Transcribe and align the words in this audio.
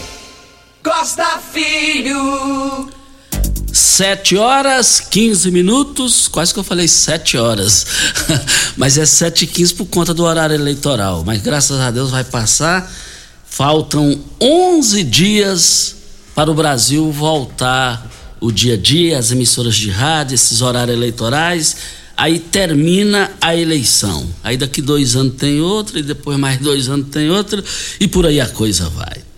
Costa 0.83 1.39
Filho. 1.53 2.89
Sete 3.71 4.35
horas, 4.35 4.99
15 4.99 5.51
minutos, 5.51 6.27
quase 6.27 6.51
que 6.51 6.59
eu 6.59 6.63
falei 6.63 6.87
sete 6.87 7.37
horas, 7.37 7.85
mas 8.75 8.97
é 8.97 9.05
sete 9.05 9.45
e 9.45 9.47
quinze 9.47 9.73
por 9.75 9.85
conta 9.85 10.11
do 10.11 10.23
horário 10.23 10.55
eleitoral, 10.55 11.23
mas 11.23 11.41
graças 11.41 11.79
a 11.79 11.91
Deus 11.91 12.09
vai 12.09 12.23
passar, 12.23 12.91
faltam 13.45 14.19
11 14.41 15.03
dias 15.03 15.95
para 16.33 16.49
o 16.49 16.55
Brasil 16.55 17.11
voltar 17.11 18.11
o 18.41 18.51
dia 18.51 18.73
a 18.73 18.77
dia, 18.77 19.19
as 19.19 19.31
emissoras 19.31 19.75
de 19.75 19.91
rádio, 19.91 20.33
esses 20.33 20.61
horários 20.61 20.97
eleitorais, 20.97 21.77
aí 22.17 22.39
termina 22.39 23.31
a 23.39 23.55
eleição, 23.55 24.27
aí 24.43 24.57
daqui 24.57 24.81
dois 24.81 25.15
anos 25.15 25.35
tem 25.35 25.61
outra, 25.61 25.99
e 25.99 26.03
depois 26.03 26.39
mais 26.39 26.59
dois 26.59 26.89
anos 26.89 27.07
tem 27.09 27.29
outra, 27.29 27.63
e 27.99 28.07
por 28.07 28.25
aí 28.25 28.41
a 28.41 28.47
coisa 28.47 28.89
vai. 28.89 29.30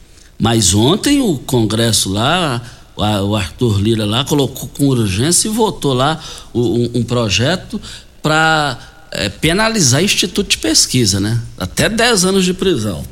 Mas 0.44 0.74
ontem 0.74 1.22
o 1.22 1.38
Congresso 1.38 2.12
lá 2.12 2.62
o 2.98 3.34
Arthur 3.34 3.80
Lira 3.80 4.06
lá 4.06 4.26
colocou 4.26 4.68
com 4.68 4.88
urgência 4.88 5.48
e 5.48 5.52
votou 5.52 5.94
lá 5.94 6.22
um, 6.54 7.00
um 7.00 7.04
projeto 7.04 7.80
para 8.22 8.78
é, 9.10 9.30
penalizar 9.30 10.04
instituto 10.04 10.50
de 10.50 10.58
pesquisa, 10.58 11.18
né? 11.22 11.42
Até 11.58 11.88
10 11.88 12.26
anos 12.26 12.44
de 12.44 12.54
prisão. 12.54 13.06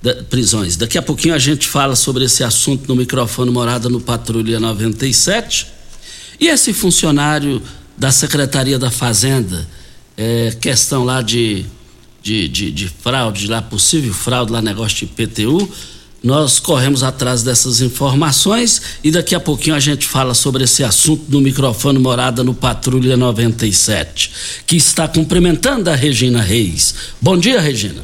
Da, 0.00 0.14
prisões. 0.30 0.76
Daqui 0.76 0.96
a 0.96 1.02
pouquinho 1.02 1.34
a 1.34 1.40
gente 1.40 1.66
fala 1.66 1.96
sobre 1.96 2.24
esse 2.24 2.44
assunto 2.44 2.86
no 2.86 2.94
microfone 2.94 3.50
Morada 3.50 3.88
no 3.88 4.00
Patrulha 4.00 4.60
97. 4.60 5.66
E 6.38 6.46
esse 6.46 6.72
funcionário 6.72 7.60
da 7.98 8.12
Secretaria 8.12 8.78
da 8.78 8.92
Fazenda, 8.92 9.66
é, 10.16 10.56
questão 10.60 11.02
lá 11.02 11.20
de, 11.20 11.66
de, 12.22 12.46
de, 12.48 12.70
de 12.70 12.88
fraude, 12.88 13.48
lá 13.48 13.60
possível 13.60 14.14
fraude, 14.14 14.52
lá 14.52 14.62
negócio 14.62 14.98
de 14.98 15.04
IPTU, 15.06 15.68
nós 16.26 16.58
corremos 16.58 17.04
atrás 17.04 17.44
dessas 17.44 17.80
informações 17.80 18.82
e 19.04 19.12
daqui 19.12 19.32
a 19.32 19.38
pouquinho 19.38 19.76
a 19.76 19.78
gente 19.78 20.08
fala 20.08 20.34
sobre 20.34 20.64
esse 20.64 20.82
assunto 20.82 21.22
no 21.28 21.40
microfone 21.40 22.00
Morada 22.00 22.42
no 22.42 22.52
Patrulha 22.52 23.16
97, 23.16 24.32
que 24.66 24.74
está 24.74 25.06
cumprimentando 25.06 25.88
a 25.88 25.94
Regina 25.94 26.42
Reis. 26.42 26.96
Bom 27.22 27.38
dia, 27.38 27.60
Regina. 27.60 28.02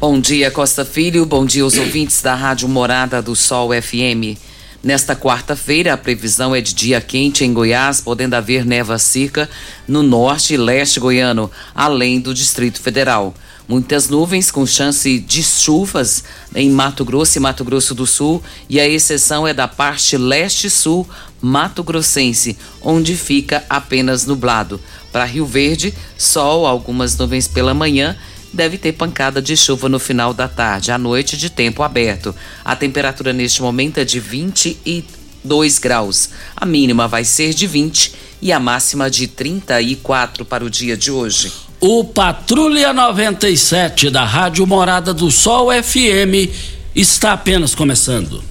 Bom 0.00 0.18
dia, 0.18 0.50
Costa 0.50 0.82
Filho. 0.82 1.26
Bom 1.26 1.44
dia 1.44 1.62
aos 1.62 1.76
ouvintes 1.76 2.22
da 2.22 2.34
Rádio 2.34 2.70
Morada 2.70 3.20
do 3.20 3.36
Sol 3.36 3.68
FM. 3.70 4.40
Nesta 4.82 5.14
quarta-feira, 5.14 5.92
a 5.92 5.96
previsão 5.98 6.54
é 6.54 6.62
de 6.62 6.72
dia 6.72 7.02
quente 7.02 7.44
em 7.44 7.52
Goiás, 7.52 8.00
podendo 8.00 8.32
haver 8.32 8.64
neva 8.64 8.96
seca 8.96 9.46
no 9.86 10.02
norte 10.02 10.54
e 10.54 10.56
leste 10.56 10.98
goiano, 10.98 11.50
além 11.74 12.18
do 12.18 12.32
Distrito 12.32 12.80
Federal. 12.80 13.34
Muitas 13.68 14.08
nuvens 14.08 14.52
com 14.52 14.64
chance 14.64 15.18
de 15.18 15.42
chuvas 15.42 16.22
em 16.54 16.70
Mato 16.70 17.04
Grosso 17.04 17.36
e 17.36 17.40
Mato 17.40 17.64
Grosso 17.64 17.96
do 17.96 18.06
Sul, 18.06 18.40
e 18.68 18.78
a 18.78 18.88
exceção 18.88 19.46
é 19.46 19.52
da 19.52 19.66
parte 19.66 20.16
leste-sul 20.16 21.06
Mato 21.42 21.82
Grossense, 21.82 22.56
onde 22.80 23.16
fica 23.16 23.64
apenas 23.68 24.24
nublado. 24.24 24.80
Para 25.10 25.24
Rio 25.24 25.44
Verde, 25.44 25.92
sol, 26.16 26.64
algumas 26.64 27.18
nuvens 27.18 27.48
pela 27.48 27.74
manhã, 27.74 28.16
deve 28.52 28.78
ter 28.78 28.92
pancada 28.92 29.42
de 29.42 29.56
chuva 29.56 29.88
no 29.88 29.98
final 29.98 30.32
da 30.32 30.46
tarde, 30.46 30.92
à 30.92 30.98
noite 30.98 31.36
de 31.36 31.50
tempo 31.50 31.82
aberto. 31.82 32.32
A 32.64 32.76
temperatura 32.76 33.32
neste 33.32 33.62
momento 33.62 33.98
é 33.98 34.04
de 34.04 34.20
22 34.20 35.78
graus. 35.80 36.30
A 36.56 36.64
mínima 36.64 37.08
vai 37.08 37.24
ser 37.24 37.52
de 37.52 37.66
20 37.66 38.14
e 38.40 38.52
a 38.52 38.60
máxima 38.60 39.10
de 39.10 39.26
34 39.26 40.44
para 40.44 40.64
o 40.64 40.70
dia 40.70 40.96
de 40.96 41.10
hoje. 41.10 41.65
O 41.80 42.04
Patrulha 42.04 42.92
97 42.92 44.08
da 44.08 44.24
Rádio 44.24 44.66
Morada 44.66 45.12
do 45.12 45.30
Sol 45.30 45.68
FM 45.70 46.50
está 46.94 47.34
apenas 47.34 47.74
começando. 47.74 48.42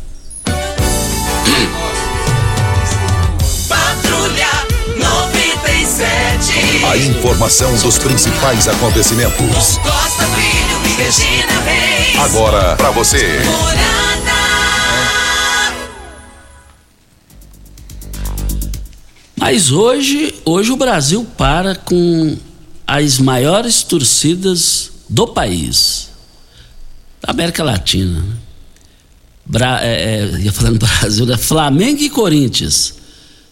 Patrulha 3.67 4.47
97. 4.95 6.85
A 6.85 6.97
informação 6.97 7.75
dos 7.77 7.97
principais 7.97 8.67
acontecimentos. 8.67 9.79
Costa 9.79 10.23
Filho 10.35 10.85
e 10.85 10.89
Regina 11.01 11.61
Reis. 11.61 12.19
Agora 12.19 12.75
para 12.75 12.91
você. 12.91 13.41
Morada. 13.43 14.05
Mas 19.35 19.71
hoje, 19.71 20.33
hoje 20.45 20.71
o 20.71 20.75
Brasil 20.77 21.25
para 21.37 21.75
com 21.75 22.37
as 22.87 23.17
maiores 23.17 23.83
torcidas 23.83 24.91
do 25.09 25.27
país, 25.27 26.09
da 27.21 27.31
América 27.31 27.63
Latina. 27.63 28.19
Né? 28.19 28.35
Bra, 29.45 29.79
é, 29.83 30.19
é, 30.21 30.39
ia 30.41 30.51
falando 30.51 30.79
Brasil, 30.99 31.31
é 31.31 31.37
Flamengo 31.37 32.01
e 32.01 32.09
Corinthians. 32.09 32.95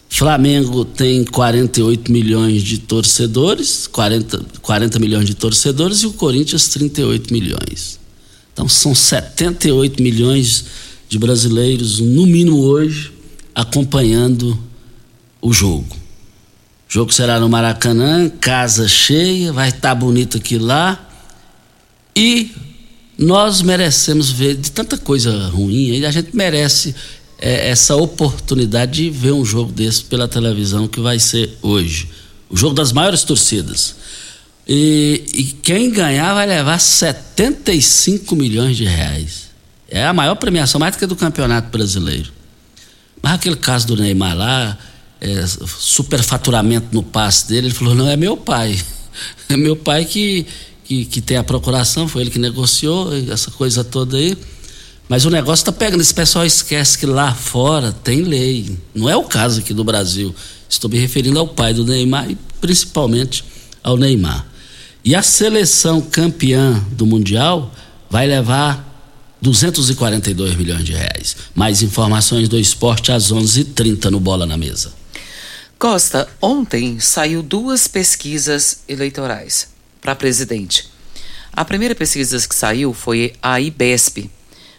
Flamengo 0.08 0.84
tem 0.84 1.24
48 1.24 2.10
milhões 2.12 2.62
de 2.62 2.78
torcedores, 2.78 3.88
40, 3.88 4.44
40 4.62 4.98
milhões 5.00 5.26
de 5.26 5.34
torcedores 5.34 5.98
e 5.98 6.06
o 6.06 6.12
Corinthians 6.12 6.68
38 6.68 7.32
milhões. 7.32 7.98
Então 8.52 8.68
são 8.68 8.94
78 8.94 10.00
milhões 10.00 10.66
de 11.08 11.18
brasileiros, 11.18 11.98
no 11.98 12.26
mínimo 12.26 12.60
hoje, 12.60 13.12
acompanhando 13.52 14.56
o 15.42 15.52
jogo. 15.52 16.03
O 16.94 16.98
jogo 16.98 17.12
será 17.12 17.40
no 17.40 17.48
Maracanã, 17.48 18.28
casa 18.28 18.86
cheia, 18.86 19.52
vai 19.52 19.70
estar 19.70 19.80
tá 19.80 19.94
bonito 19.96 20.36
aqui 20.36 20.58
lá. 20.58 21.04
E 22.14 22.52
nós 23.18 23.62
merecemos 23.62 24.30
ver 24.30 24.54
de 24.54 24.70
tanta 24.70 24.96
coisa 24.96 25.48
ruim, 25.48 25.88
e 25.88 26.06
a 26.06 26.12
gente 26.12 26.36
merece 26.36 26.94
é, 27.36 27.68
essa 27.68 27.96
oportunidade 27.96 28.92
de 28.92 29.10
ver 29.10 29.32
um 29.32 29.44
jogo 29.44 29.72
desse 29.72 30.04
pela 30.04 30.28
televisão 30.28 30.86
que 30.86 31.00
vai 31.00 31.18
ser 31.18 31.58
hoje. 31.60 32.08
O 32.48 32.56
jogo 32.56 32.76
das 32.76 32.92
maiores 32.92 33.24
torcidas. 33.24 33.96
E, 34.64 35.24
e 35.34 35.42
quem 35.64 35.90
ganhar 35.90 36.32
vai 36.32 36.46
levar 36.46 36.78
75 36.78 38.36
milhões 38.36 38.76
de 38.76 38.84
reais. 38.84 39.50
É 39.88 40.06
a 40.06 40.12
maior 40.12 40.36
premiação, 40.36 40.78
mais 40.78 40.94
do 40.94 41.00
que 41.00 41.06
do 41.06 41.16
Campeonato 41.16 41.70
Brasileiro. 41.76 42.30
Mas 43.20 43.32
aquele 43.32 43.56
caso 43.56 43.84
do 43.84 43.96
Neymar 43.96 44.36
lá, 44.36 44.78
é, 45.24 45.46
superfaturamento 45.46 46.88
no 46.92 47.02
passe 47.02 47.48
dele, 47.48 47.68
ele 47.68 47.74
falou: 47.74 47.94
não, 47.94 48.08
é 48.08 48.16
meu 48.16 48.36
pai. 48.36 48.78
É 49.48 49.56
meu 49.56 49.76
pai 49.76 50.04
que, 50.04 50.44
que, 50.82 51.04
que 51.04 51.20
tem 51.20 51.36
a 51.36 51.44
procuração, 51.44 52.08
foi 52.08 52.22
ele 52.22 52.30
que 52.30 52.38
negociou 52.38 53.10
essa 53.30 53.48
coisa 53.52 53.84
toda 53.84 54.16
aí. 54.16 54.36
Mas 55.08 55.24
o 55.24 55.30
negócio 55.30 55.62
está 55.62 55.70
pegando. 55.70 56.00
Esse 56.00 56.12
pessoal 56.12 56.44
esquece 56.44 56.98
que 56.98 57.06
lá 57.06 57.32
fora 57.32 57.92
tem 57.92 58.22
lei. 58.22 58.76
Não 58.92 59.08
é 59.08 59.16
o 59.16 59.22
caso 59.22 59.60
aqui 59.60 59.72
do 59.72 59.84
Brasil. 59.84 60.34
Estou 60.68 60.90
me 60.90 60.98
referindo 60.98 61.38
ao 61.38 61.46
pai 61.46 61.72
do 61.72 61.84
Neymar 61.84 62.28
e 62.28 62.36
principalmente 62.60 63.44
ao 63.84 63.96
Neymar. 63.96 64.44
E 65.04 65.14
a 65.14 65.22
seleção 65.22 66.00
campeã 66.00 66.82
do 66.90 67.06
Mundial 67.06 67.72
vai 68.10 68.26
levar 68.26 68.94
242 69.40 70.56
milhões 70.56 70.84
de 70.84 70.92
reais. 70.92 71.36
Mais 71.54 71.82
informações 71.82 72.48
do 72.48 72.58
esporte 72.58 73.12
às 73.12 73.30
11:30 73.30 73.60
h 73.60 73.64
30 73.74 74.10
no 74.10 74.18
Bola 74.18 74.46
na 74.46 74.56
Mesa. 74.56 75.03
Costa, 75.84 76.26
ontem 76.40 76.98
saiu 76.98 77.42
duas 77.42 77.86
pesquisas 77.86 78.78
eleitorais 78.88 79.68
para 80.00 80.14
presidente. 80.14 80.88
A 81.52 81.62
primeira 81.62 81.94
pesquisa 81.94 82.38
que 82.48 82.54
saiu 82.54 82.94
foi 82.94 83.34
a 83.42 83.60
IBESP. 83.60 84.30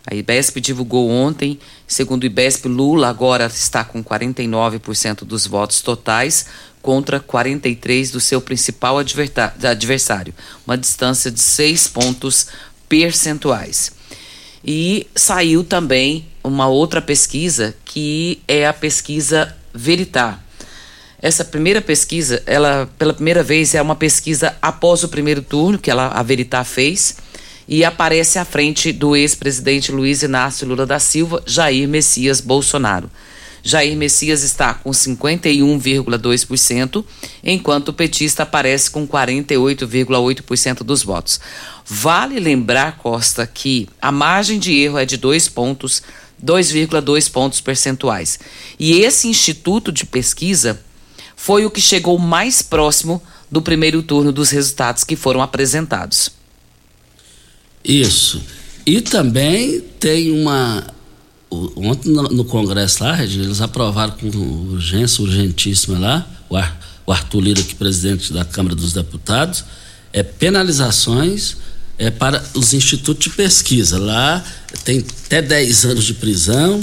A 0.08 0.16
IBESP 0.16 0.60
divulgou 0.60 1.08
ontem, 1.12 1.60
segundo 1.86 2.24
o 2.24 2.26
IBESP, 2.26 2.68
Lula 2.68 3.08
agora 3.08 3.46
está 3.46 3.84
com 3.84 4.04
49% 4.04 5.26
dos 5.26 5.46
votos 5.46 5.80
totais 5.82 6.48
contra 6.82 7.20
43 7.20 8.10
do 8.10 8.20
seu 8.20 8.42
principal 8.42 8.98
adversário, 8.98 10.34
uma 10.66 10.76
distância 10.76 11.30
de 11.30 11.40
6 11.40 11.88
pontos 11.90 12.48
percentuais. 12.90 13.92
E 14.66 15.06
saiu 15.14 15.64
também 15.64 16.26
uma 16.44 16.68
outra 16.68 17.00
pesquisa 17.00 17.76
que 17.86 18.42
é 18.48 18.66
a 18.66 18.74
pesquisa 18.74 19.56
Veritar. 19.72 20.45
Essa 21.26 21.44
primeira 21.44 21.82
pesquisa, 21.82 22.42
ela 22.46 22.88
pela 23.00 23.12
primeira 23.12 23.42
vez 23.42 23.74
é 23.74 23.82
uma 23.82 23.96
pesquisa 23.96 24.56
após 24.62 25.04
o 25.04 25.10
primeiro 25.10 25.42
turno 25.42 25.80
que 25.80 25.90
ela 25.90 26.10
a 26.10 26.22
Veritar 26.22 26.64
fez 26.64 27.16
e 27.68 27.84
aparece 27.84 28.38
à 28.38 28.46
frente 28.46 28.92
do 28.92 29.16
ex-presidente 29.16 29.92
Luiz 29.92 30.22
Inácio 30.22 30.68
Lula 30.68 30.86
da 30.86 31.00
Silva, 31.00 31.42
Jair 31.44 31.90
Messias 31.90 32.40
Bolsonaro. 32.40 33.10
Jair 33.64 33.98
Messias 33.98 34.44
está 34.44 34.76
com 34.76 34.92
51,2%, 34.92 37.04
enquanto 37.44 37.90
o 37.90 37.94
petista 37.94 38.44
aparece 38.44 38.92
com 38.92 39.08
48,8% 39.08 40.84
dos 40.84 41.02
votos. 41.02 41.40
Vale 41.84 42.40
lembrar, 42.40 43.00
Costa, 43.00 43.48
que 43.48 43.90
a 44.00 44.12
margem 44.12 44.60
de 44.60 44.80
erro 44.80 45.00
é 45.00 45.06
de 45.06 45.18
2 45.18 45.50
pontos, 45.50 46.04
2,2 46.46 47.32
pontos 47.32 47.62
percentuais. 47.62 48.38
E 48.78 49.02
esse 49.02 49.28
instituto 49.28 49.92
de 49.92 50.06
pesquisa 50.06 50.85
foi 51.46 51.64
o 51.64 51.70
que 51.70 51.80
chegou 51.80 52.18
mais 52.18 52.64
próximo 52.64 53.22
do 53.52 53.62
primeiro 53.62 54.02
turno 54.02 54.32
dos 54.32 54.50
resultados 54.50 55.04
que 55.04 55.16
foram 55.16 55.44
apresentados. 55.44 56.32
Isso. 57.84 58.42
E 58.84 59.00
também 59.00 59.80
tem 60.00 60.32
uma 60.32 60.88
ontem 61.52 62.10
no, 62.10 62.44
Congresso 62.46 63.04
lá, 63.04 63.24
eles 63.24 63.62
aprovaram 63.62 64.14
com 64.14 64.28
urgência, 64.28 65.24
urgentíssima 65.24 66.00
lá, 66.00 66.28
o, 66.50 66.56
Ar, 66.56 66.80
o 67.06 67.12
Arthur 67.12 67.42
Lira, 67.42 67.62
que 67.62 67.76
presidente 67.76 68.34
da 68.34 68.44
Câmara 68.44 68.74
dos 68.74 68.92
Deputados, 68.92 69.64
é 70.12 70.24
penalizações 70.24 71.58
é, 72.00 72.10
para 72.10 72.44
os 72.56 72.74
institutos 72.74 73.24
de 73.26 73.30
pesquisa. 73.30 74.00
Lá 74.00 74.44
tem 74.84 75.06
até 75.28 75.44
10 75.44 75.86
anos 75.86 76.06
de 76.06 76.16
prisão 76.16 76.80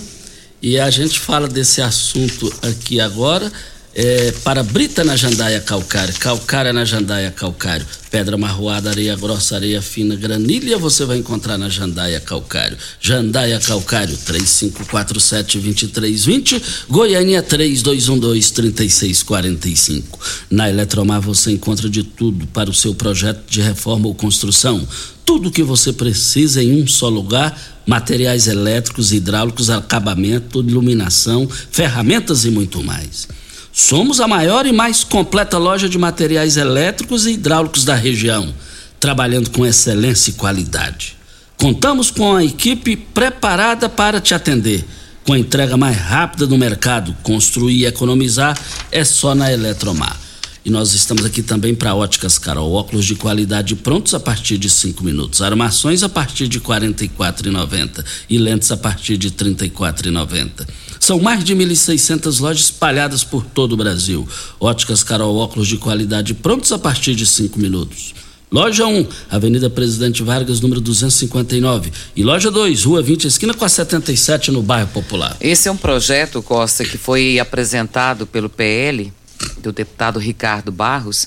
e 0.63 0.79
a 0.79 0.89
gente 0.89 1.19
fala 1.19 1.49
desse 1.49 1.83
assunto 1.83 2.55
aqui 2.63 3.01
agora 3.01 3.53
é, 3.95 4.33
para 4.43 4.63
brita 4.63 5.05
na 5.05 5.15
jandaia 5.17 5.61
calcário, 5.61 6.15
calcária 6.19 6.73
na 6.73 6.83
jandaia 6.85 7.31
calcário, 7.31 7.87
pedra 8.11 8.39
marroada, 8.39 8.91
areia 8.91 9.15
grossa, 9.17 9.57
areia 9.57 9.83
fina, 9.83 10.17
granilha 10.17 10.79
você 10.79 11.05
vai 11.05 11.19
encontrar 11.19 11.59
na 11.59 11.69
jandaia 11.69 12.19
calcário. 12.19 12.79
Jandaia 13.01 13.61
calcário 13.61 14.17
3547-2320, 14.17 16.63
Goiânia 16.89 17.43
3212-3645. 17.43 20.05
Na 20.51 20.71
Eletromar 20.71 21.21
você 21.21 21.53
encontra 21.53 21.89
de 21.89 22.03
tudo 22.03 22.47
para 22.47 22.71
o 22.71 22.75
seu 22.75 22.95
projeto 22.95 23.43
de 23.47 23.61
reforma 23.61 24.07
ou 24.07 24.15
construção. 24.15 24.89
Tudo 25.25 25.51
que 25.51 25.63
você 25.63 25.93
precisa 25.93 26.63
em 26.63 26.83
um 26.83 26.87
só 26.87 27.09
lugar 27.09 27.83
materiais 27.87 28.47
elétricos, 28.47 29.13
hidráulicos, 29.13 29.69
acabamento, 29.69 30.61
iluminação, 30.61 31.49
ferramentas 31.71 32.45
e 32.45 32.51
muito 32.51 32.83
mais. 32.83 33.29
Somos 33.75 34.21
a 34.21 34.29
maior 34.29 34.67
e 34.67 34.73
mais 34.73 35.03
completa 35.03 35.57
loja 35.57 35.89
de 35.89 35.97
materiais 35.97 36.59
elétricos 36.59 37.25
e 37.25 37.33
hidráulicos 37.33 37.87
da 37.87 37.95
região, 37.95 38.53
trabalhando 39.01 39.49
com 39.49 39.65
excelência 39.65 40.31
e 40.31 40.35
qualidade. 40.35 41.17
Contamos 41.57 42.11
com 42.11 42.37
a 42.37 42.45
equipe 42.45 42.97
preparada 42.97 43.89
para 43.89 44.21
te 44.21 44.35
atender. 44.35 44.85
Com 45.25 45.33
a 45.33 45.39
entrega 45.39 45.77
mais 45.77 45.97
rápida 45.97 46.47
do 46.47 46.59
mercado, 46.59 47.17
construir 47.23 47.77
e 47.77 47.87
economizar 47.87 48.59
é 48.91 49.05
só 49.05 49.35
na 49.35 49.51
Eletromar. 49.51 50.21
E 50.65 50.71
nós 50.71 50.93
estamos 50.93 51.25
aqui 51.25 51.43
também 51.43 51.75
para 51.75 51.95
Óticas 51.95 52.39
Carol, 52.39 52.73
óculos 52.73 53.05
de 53.05 53.15
qualidade 53.15 53.75
prontos 53.75 54.15
a 54.15 54.21
partir 54.21 54.59
de 54.59 54.69
5 54.69 55.03
minutos, 55.03 55.41
armações 55.41 56.03
a 56.03 56.09
partir 56.09 56.47
de 56.47 56.59
R$ 56.59 56.65
44,90 56.65 58.05
e 58.29 58.39
lentes 58.39 58.71
a 58.71 58.77
partir 58.77 59.17
de 59.17 59.29
R$ 59.29 59.35
34,90. 59.35 60.67
São 61.03 61.19
mais 61.19 61.43
de 61.43 61.53
1.600 61.53 62.41
lojas 62.41 62.67
espalhadas 62.67 63.25
por 63.25 63.45
todo 63.45 63.73
o 63.73 63.77
Brasil. 63.77 64.25
Óticas 64.61 65.03
Carol, 65.03 65.37
óculos 65.37 65.67
de 65.67 65.77
qualidade 65.77 66.33
prontos 66.33 66.71
a 66.71 66.79
partir 66.79 67.17
de 67.17 67.27
5 67.27 67.59
minutos. 67.59 68.15
Loja 68.49 68.87
1, 68.87 69.09
Avenida 69.29 69.69
Presidente 69.69 70.23
Vargas, 70.23 70.61
número 70.61 70.81
259. 70.81 71.93
E 72.15 72.23
loja 72.23 72.53
2, 72.53 72.85
Rua 72.85 73.03
20, 73.03 73.27
esquina 73.27 73.53
com 73.53 73.65
a 73.65 73.69
77, 73.69 74.53
no 74.53 74.63
bairro 74.63 74.91
Popular. 74.91 75.37
Esse 75.41 75.69
é 75.69 75.73
um 75.73 75.77
projeto, 75.77 76.41
Costa, 76.41 76.85
que 76.85 76.97
foi 76.97 77.41
apresentado 77.41 78.25
pelo 78.25 78.49
PL, 78.49 79.13
do 79.59 79.73
deputado 79.73 80.21
Ricardo 80.21 80.71
Barros. 80.71 81.27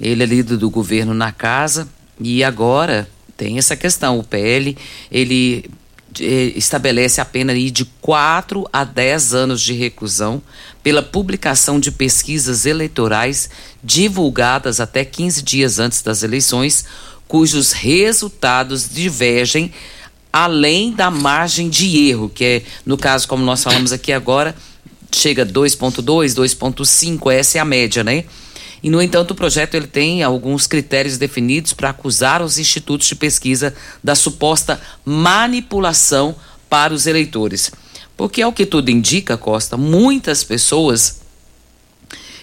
Ele 0.00 0.24
é 0.24 0.26
líder 0.26 0.56
do 0.56 0.68
governo 0.68 1.14
na 1.14 1.30
casa 1.30 1.86
e 2.20 2.42
agora 2.42 3.08
tem 3.36 3.58
essa 3.58 3.76
questão. 3.76 4.18
O 4.18 4.24
PL, 4.24 4.76
ele 5.08 5.70
estabelece 6.20 7.20
a 7.20 7.24
pena 7.24 7.54
de 7.54 7.84
4 8.00 8.68
a 8.72 8.84
10 8.84 9.34
anos 9.34 9.60
de 9.60 9.72
reclusão 9.72 10.42
pela 10.82 11.02
publicação 11.02 11.80
de 11.80 11.90
pesquisas 11.90 12.66
eleitorais 12.66 13.48
divulgadas 13.82 14.80
até 14.80 15.04
15 15.04 15.42
dias 15.42 15.78
antes 15.78 16.02
das 16.02 16.22
eleições, 16.22 16.84
cujos 17.26 17.72
resultados 17.72 18.88
divergem 18.88 19.72
além 20.32 20.92
da 20.92 21.12
margem 21.12 21.68
de 21.68 22.08
erro, 22.08 22.28
que 22.28 22.44
é, 22.44 22.62
no 22.84 22.98
caso, 22.98 23.28
como 23.28 23.44
nós 23.44 23.62
falamos 23.62 23.92
aqui 23.92 24.12
agora, 24.12 24.54
chega 25.12 25.46
2.2, 25.46 26.02
2.5, 26.34 27.32
essa 27.32 27.58
é 27.58 27.60
a 27.60 27.64
média, 27.64 28.02
né? 28.02 28.24
E, 28.84 28.90
no 28.90 29.00
entanto, 29.00 29.30
o 29.30 29.34
projeto 29.34 29.76
ele 29.76 29.86
tem 29.86 30.22
alguns 30.22 30.66
critérios 30.66 31.16
definidos 31.16 31.72
para 31.72 31.88
acusar 31.88 32.42
os 32.42 32.58
institutos 32.58 33.06
de 33.06 33.14
pesquisa 33.14 33.74
da 34.04 34.14
suposta 34.14 34.78
manipulação 35.02 36.36
para 36.68 36.92
os 36.92 37.06
eleitores. 37.06 37.72
Porque, 38.14 38.42
ao 38.42 38.52
que 38.52 38.66
tudo 38.66 38.90
indica, 38.90 39.38
Costa, 39.38 39.78
muitas 39.78 40.44
pessoas 40.44 41.22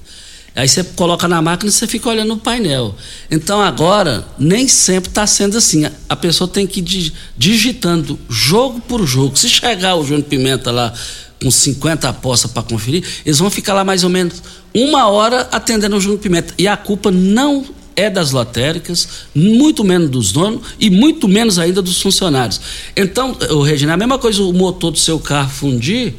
aí 0.54 0.66
você 0.66 0.82
coloca 0.82 1.28
na 1.28 1.42
máquina 1.42 1.68
e 1.68 1.72
você 1.72 1.86
fica 1.86 2.08
olhando 2.08 2.32
o 2.34 2.38
painel. 2.38 2.94
Então 3.30 3.60
agora, 3.60 4.26
nem 4.38 4.66
sempre 4.68 5.10
está 5.10 5.26
sendo 5.26 5.58
assim. 5.58 5.84
A- 6.08 6.16
pessoa 6.16 6.48
tem 6.48 6.66
que 6.66 6.80
ir 6.80 6.82
di- 6.82 7.12
digitando 7.36 8.18
jogo 8.28 8.80
por 8.80 9.06
jogo. 9.06 9.36
Se 9.36 9.48
chegar 9.50 9.94
o 9.96 10.02
Júnior 10.02 10.24
Pimenta 10.24 10.70
lá 10.70 10.94
com 11.42 11.50
50 11.50 12.08
apostas 12.08 12.50
para 12.50 12.62
conferir, 12.62 13.04
eles 13.26 13.38
vão 13.38 13.50
ficar 13.50 13.74
lá 13.74 13.84
mais 13.84 14.02
ou 14.02 14.08
menos 14.08 14.42
uma 14.74 15.06
hora 15.08 15.46
atendendo 15.52 15.94
o 15.96 16.00
Júnior 16.00 16.20
Pimenta. 16.20 16.54
E 16.56 16.66
a 16.66 16.76
culpa 16.76 17.10
não 17.10 17.64
é 17.96 18.10
das 18.10 18.30
lotéricas, 18.30 19.08
muito 19.34 19.82
menos 19.82 20.10
dos 20.10 20.30
donos 20.30 20.60
e 20.78 20.90
muito 20.90 21.26
menos 21.26 21.58
ainda 21.58 21.80
dos 21.80 22.00
funcionários. 22.00 22.60
Então, 22.94 23.36
o 23.50 23.62
Regina, 23.62 23.94
a 23.94 23.96
mesma 23.96 24.18
coisa 24.18 24.42
o 24.42 24.52
motor 24.52 24.92
do 24.92 24.98
seu 24.98 25.18
carro 25.18 25.48
fundir, 25.48 26.14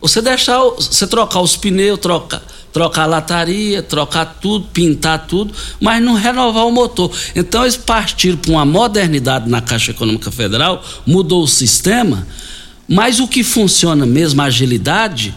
você 0.00 0.22
deixar, 0.22 0.60
você 0.62 1.06
trocar 1.08 1.40
os 1.40 1.56
pneus, 1.56 1.98
trocar, 1.98 2.40
trocar 2.72 3.02
a 3.02 3.06
lataria, 3.06 3.82
trocar 3.82 4.38
tudo, 4.40 4.66
pintar 4.72 5.26
tudo, 5.26 5.52
mas 5.80 6.00
não 6.00 6.14
renovar 6.14 6.66
o 6.66 6.70
motor. 6.70 7.10
Então 7.34 7.62
eles 7.62 7.76
partiram 7.76 8.38
para 8.38 8.52
uma 8.52 8.64
modernidade 8.64 9.50
na 9.50 9.60
Caixa 9.60 9.90
Econômica 9.90 10.30
Federal, 10.30 10.84
mudou 11.04 11.42
o 11.42 11.48
sistema, 11.48 12.26
mas 12.86 13.18
o 13.18 13.26
que 13.26 13.42
funciona 13.42 14.06
mesmo, 14.06 14.40
a 14.40 14.44
agilidade, 14.44 15.34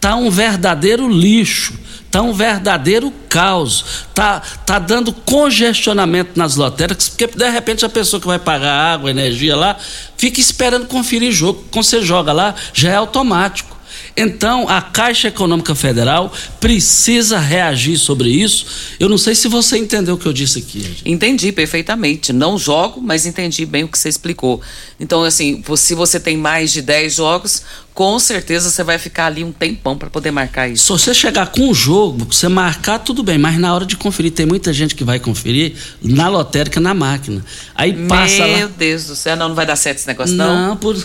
tá 0.00 0.14
um 0.14 0.30
verdadeiro 0.30 1.08
lixo, 1.08 1.74
tá 2.16 2.22
um 2.22 2.32
verdadeiro 2.32 3.12
caos, 3.28 4.06
tá, 4.14 4.40
tá 4.64 4.78
dando 4.78 5.12
congestionamento 5.12 6.30
nas 6.34 6.56
lotéricas, 6.56 7.10
porque 7.10 7.26
de 7.26 7.50
repente 7.50 7.84
a 7.84 7.90
pessoa 7.90 8.18
que 8.18 8.26
vai 8.26 8.38
pagar 8.38 8.72
água, 8.72 9.10
energia 9.10 9.54
lá, 9.54 9.76
fica 10.16 10.40
esperando 10.40 10.86
conferir 10.86 11.30
jogo. 11.30 11.62
Quando 11.70 11.84
você 11.84 12.00
joga 12.00 12.32
lá, 12.32 12.54
já 12.72 12.90
é 12.90 12.96
automático. 12.96 13.75
Então, 14.16 14.66
a 14.68 14.80
Caixa 14.80 15.28
Econômica 15.28 15.74
Federal 15.74 16.32
precisa 16.58 17.38
reagir 17.38 17.98
sobre 17.98 18.30
isso. 18.30 18.66
Eu 18.98 19.08
não 19.08 19.18
sei 19.18 19.34
se 19.34 19.46
você 19.46 19.76
entendeu 19.76 20.14
o 20.14 20.18
que 20.18 20.26
eu 20.26 20.32
disse 20.32 20.58
aqui. 20.60 20.96
Entendi 21.04 21.52
perfeitamente. 21.52 22.32
Não 22.32 22.56
jogo, 22.58 23.00
mas 23.02 23.26
entendi 23.26 23.66
bem 23.66 23.84
o 23.84 23.88
que 23.88 23.98
você 23.98 24.08
explicou. 24.08 24.60
Então, 24.98 25.22
assim, 25.22 25.62
se 25.76 25.94
você 25.94 26.18
tem 26.18 26.36
mais 26.36 26.72
de 26.72 26.80
10 26.80 27.14
jogos, 27.14 27.62
com 27.92 28.18
certeza 28.18 28.70
você 28.70 28.82
vai 28.82 28.98
ficar 28.98 29.26
ali 29.26 29.44
um 29.44 29.52
tempão 29.52 29.98
para 29.98 30.08
poder 30.08 30.30
marcar 30.30 30.66
isso. 30.68 30.84
Se 30.84 30.88
você 31.04 31.14
chegar 31.14 31.48
com 31.48 31.68
o 31.68 31.74
jogo, 31.74 32.26
você 32.30 32.48
marcar, 32.48 32.98
tudo 33.00 33.22
bem, 33.22 33.36
mas 33.36 33.58
na 33.58 33.74
hora 33.74 33.84
de 33.84 33.96
conferir, 33.96 34.32
tem 34.32 34.46
muita 34.46 34.72
gente 34.72 34.94
que 34.94 35.04
vai 35.04 35.18
conferir 35.20 35.74
na 36.02 36.28
lotérica, 36.28 36.80
na 36.80 36.94
máquina. 36.94 37.44
Aí 37.74 37.92
passa 38.06 38.46
Meu 38.46 38.66
lá. 38.68 38.72
Deus 38.78 39.04
do 39.04 39.14
céu, 39.16 39.36
não, 39.36 39.48
não 39.50 39.54
vai 39.54 39.66
dar 39.66 39.76
certo 39.76 39.98
esse 39.98 40.06
negócio, 40.06 40.34
não. 40.34 40.68
Não, 40.68 40.76
por. 40.76 40.96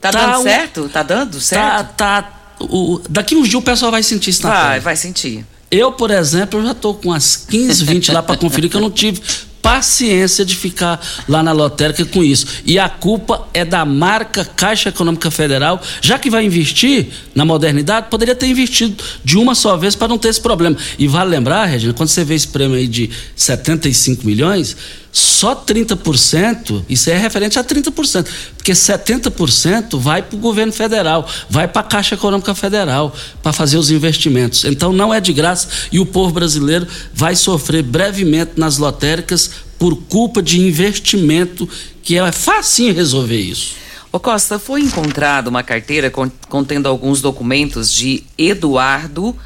Tá, 0.00 0.10
dando 0.12 0.38
um- 0.38 0.42
certo? 0.42 0.88
Tá 0.88 1.02
dando 1.02 1.34
Tá, 1.34 1.40
certo? 1.40 1.94
tá. 1.96 2.34
O- 2.60 3.00
daqui 3.08 3.34
uns 3.36 3.48
dias 3.48 3.60
o 3.60 3.62
pessoal 3.62 3.90
vai 3.90 4.02
sentir 4.02 4.30
isso 4.30 4.42
na 4.42 4.50
vai, 4.50 4.68
pele. 4.70 4.80
vai 4.80 4.96
sentir. 4.96 5.44
Eu, 5.70 5.92
por 5.92 6.10
exemplo, 6.10 6.60
eu 6.60 6.64
já 6.66 6.74
tô 6.74 6.94
com 6.94 7.08
umas 7.10 7.36
15, 7.36 7.84
20 7.84 8.10
lá 8.12 8.22
para 8.22 8.36
conferir 8.36 8.70
que 8.70 8.76
eu 8.76 8.80
não 8.80 8.90
tive 8.90 9.20
paciência 9.60 10.44
de 10.46 10.56
ficar 10.56 10.98
lá 11.28 11.42
na 11.42 11.52
lotérica 11.52 12.02
com 12.06 12.24
isso. 12.24 12.46
E 12.64 12.78
a 12.78 12.88
culpa 12.88 13.46
é 13.52 13.66
da 13.66 13.84
marca 13.84 14.44
Caixa 14.44 14.88
Econômica 14.88 15.30
Federal, 15.30 15.82
já 16.00 16.18
que 16.18 16.30
vai 16.30 16.44
investir 16.46 17.08
na 17.34 17.44
modernidade, 17.44 18.06
poderia 18.08 18.34
ter 18.34 18.46
investido 18.46 19.02
de 19.22 19.36
uma 19.36 19.54
só 19.54 19.76
vez 19.76 19.94
para 19.94 20.08
não 20.08 20.16
ter 20.16 20.28
esse 20.28 20.40
problema. 20.40 20.74
E 20.98 21.06
vale 21.06 21.28
lembrar, 21.30 21.66
Regina, 21.66 21.92
quando 21.92 22.08
você 22.08 22.24
vê 22.24 22.34
esse 22.34 22.48
prêmio 22.48 22.76
aí 22.78 22.86
de 22.86 23.10
75 23.36 24.24
milhões, 24.24 24.74
só 25.18 25.54
30%, 25.54 26.84
isso 26.88 27.10
é 27.10 27.16
referente 27.16 27.58
a 27.58 27.64
30%, 27.64 28.26
porque 28.56 28.72
70% 28.72 29.98
vai 29.98 30.22
para 30.22 30.36
o 30.36 30.38
governo 30.38 30.72
federal, 30.72 31.28
vai 31.48 31.66
para 31.68 31.80
a 31.80 31.84
Caixa 31.84 32.14
Econômica 32.14 32.54
Federal 32.54 33.14
para 33.42 33.52
fazer 33.52 33.76
os 33.76 33.90
investimentos. 33.90 34.64
Então 34.64 34.92
não 34.92 35.12
é 35.12 35.20
de 35.20 35.32
graça 35.32 35.68
e 35.92 35.98
o 35.98 36.06
povo 36.06 36.32
brasileiro 36.32 36.86
vai 37.12 37.34
sofrer 37.36 37.82
brevemente 37.82 38.52
nas 38.56 38.78
lotéricas 38.78 39.50
por 39.78 39.96
culpa 40.04 40.42
de 40.42 40.60
investimento 40.60 41.68
que 42.02 42.18
é 42.18 42.32
facinho 42.32 42.94
resolver 42.94 43.40
isso. 43.40 43.74
Ô 44.10 44.18
Costa, 44.18 44.58
foi 44.58 44.80
encontrada 44.80 45.50
uma 45.50 45.62
carteira 45.62 46.10
con- 46.10 46.30
contendo 46.48 46.88
alguns 46.88 47.20
documentos 47.20 47.92
de 47.92 48.24
Eduardo 48.38 49.36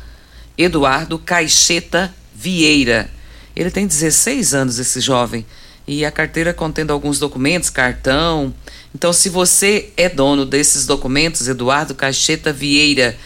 Eduardo 0.56 1.18
Caixeta 1.18 2.14
Vieira. 2.34 3.10
Ele 3.56 3.70
tem 3.70 3.86
16 3.86 4.54
anos, 4.54 4.78
esse 4.78 5.00
jovem. 5.00 5.44
E 5.86 6.04
a 6.04 6.10
carteira 6.10 6.54
contendo 6.54 6.92
alguns 6.92 7.18
documentos, 7.18 7.70
cartão. 7.70 8.54
Então, 8.94 9.12
se 9.12 9.28
você 9.28 9.90
é 9.96 10.08
dono 10.08 10.46
desses 10.46 10.86
documentos, 10.86 11.48
Eduardo 11.48 11.94
Caixeta 11.94 12.52
Vieira, 12.52 13.16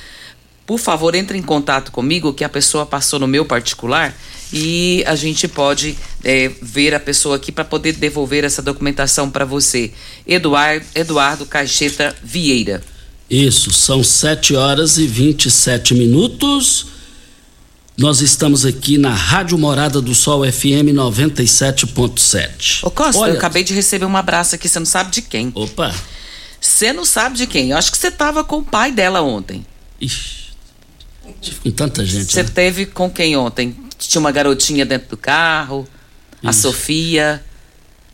por 0.66 0.78
favor, 0.78 1.14
entre 1.14 1.38
em 1.38 1.42
contato 1.42 1.92
comigo, 1.92 2.34
que 2.34 2.42
a 2.42 2.48
pessoa 2.48 2.84
passou 2.84 3.20
no 3.20 3.28
meu 3.28 3.44
particular 3.44 4.12
e 4.52 5.04
a 5.06 5.14
gente 5.14 5.46
pode 5.46 5.96
é, 6.24 6.50
ver 6.60 6.92
a 6.94 7.00
pessoa 7.00 7.36
aqui 7.36 7.52
para 7.52 7.64
poder 7.64 7.92
devolver 7.92 8.42
essa 8.42 8.60
documentação 8.60 9.30
para 9.30 9.44
você. 9.44 9.92
Eduardo, 10.26 10.84
Eduardo 10.94 11.46
Caixeta 11.46 12.14
Vieira. 12.22 12.82
Isso, 13.30 13.72
são 13.72 14.02
7 14.02 14.54
horas 14.54 14.98
e 14.98 15.06
27 15.06 15.94
minutos. 15.94 16.95
Nós 17.98 18.20
estamos 18.20 18.66
aqui 18.66 18.98
na 18.98 19.08
Rádio 19.10 19.56
Morada 19.56 20.02
do 20.02 20.14
Sol 20.14 20.44
FM 20.44 20.92
97.7. 20.92 22.80
Ô 22.82 22.90
Costa, 22.90 23.22
Olha- 23.22 23.32
eu 23.32 23.36
acabei 23.38 23.64
de 23.64 23.72
receber 23.72 24.04
um 24.04 24.16
abraço 24.16 24.54
aqui, 24.54 24.68
você 24.68 24.78
não 24.78 24.84
sabe 24.84 25.10
de 25.10 25.22
quem. 25.22 25.50
Opa! 25.54 25.94
Você 26.60 26.92
não 26.92 27.06
sabe 27.06 27.38
de 27.38 27.46
quem. 27.46 27.70
Eu 27.70 27.78
acho 27.78 27.90
que 27.90 27.96
você 27.96 28.10
tava 28.10 28.44
com 28.44 28.58
o 28.58 28.62
pai 28.62 28.92
dela 28.92 29.22
ontem. 29.22 29.64
Ixi, 29.98 30.48
tive 31.40 31.60
com 31.60 31.70
tanta 31.70 32.04
gente. 32.04 32.30
Você 32.32 32.42
né? 32.42 32.50
teve 32.54 32.84
com 32.84 33.08
quem 33.08 33.34
ontem? 33.34 33.74
Tinha 33.98 34.20
uma 34.20 34.30
garotinha 34.30 34.84
dentro 34.84 35.08
do 35.08 35.16
carro, 35.16 35.88
a 36.44 36.52
Sofia. 36.52 37.42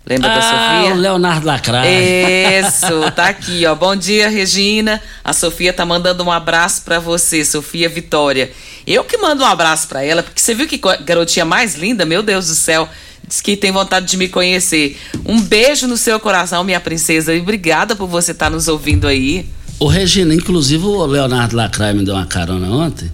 Lembra 0.05 0.29
da 0.29 0.39
Ah, 0.39 0.81
Sofia? 0.81 0.95
o 0.95 0.99
Leonardo 0.99 1.47
Lacraia. 1.47 2.61
Isso, 2.61 3.11
tá 3.15 3.29
aqui, 3.29 3.65
ó. 3.67 3.75
Bom 3.75 3.95
dia, 3.95 4.29
Regina. 4.29 5.01
A 5.25 5.33
Sofia 5.33 5.73
tá 5.73 5.87
mandando 5.87 6.25
um 6.25 6.31
abraço 6.33 6.83
pra 6.83 6.99
você, 6.99 7.45
Sofia 7.45 7.89
Vitória. 7.89 8.51
Eu 8.87 9.05
que 9.05 9.17
mando 9.17 9.45
um 9.45 9.47
abraço 9.47 9.87
pra 9.87 10.03
ela, 10.05 10.23
porque 10.23 10.41
você 10.41 10.55
viu 10.55 10.67
que 10.67 10.81
garotinha 11.05 11.45
mais 11.45 11.77
linda, 11.77 12.05
meu 12.05 12.23
Deus 12.23 12.49
do 12.49 12.55
céu. 12.55 12.89
Diz 13.27 13.41
que 13.41 13.57
tem 13.57 13.71
vontade 13.71 14.07
de 14.07 14.17
me 14.17 14.29
conhecer. 14.29 14.99
Um 15.25 15.41
beijo 15.41 15.87
no 15.87 15.97
seu 15.97 16.19
coração, 16.19 16.65
minha 16.65 16.81
princesa. 16.81 17.33
E 17.33 17.41
obrigada 17.41 17.95
por 17.95 18.09
você 18.09 18.33
estar 18.33 18.51
nos 18.51 18.67
ouvindo 18.67 19.07
aí. 19.07 19.47
Ô 19.79 19.87
Regina, 19.87 20.35
inclusive 20.35 20.85
o 20.85 21.07
Leonardo 21.07 21.55
Lacraia 21.57 21.95
me 21.95 22.05
deu 22.05 22.15
uma 22.15 22.27
carona 22.27 22.69
ontem 22.69 23.11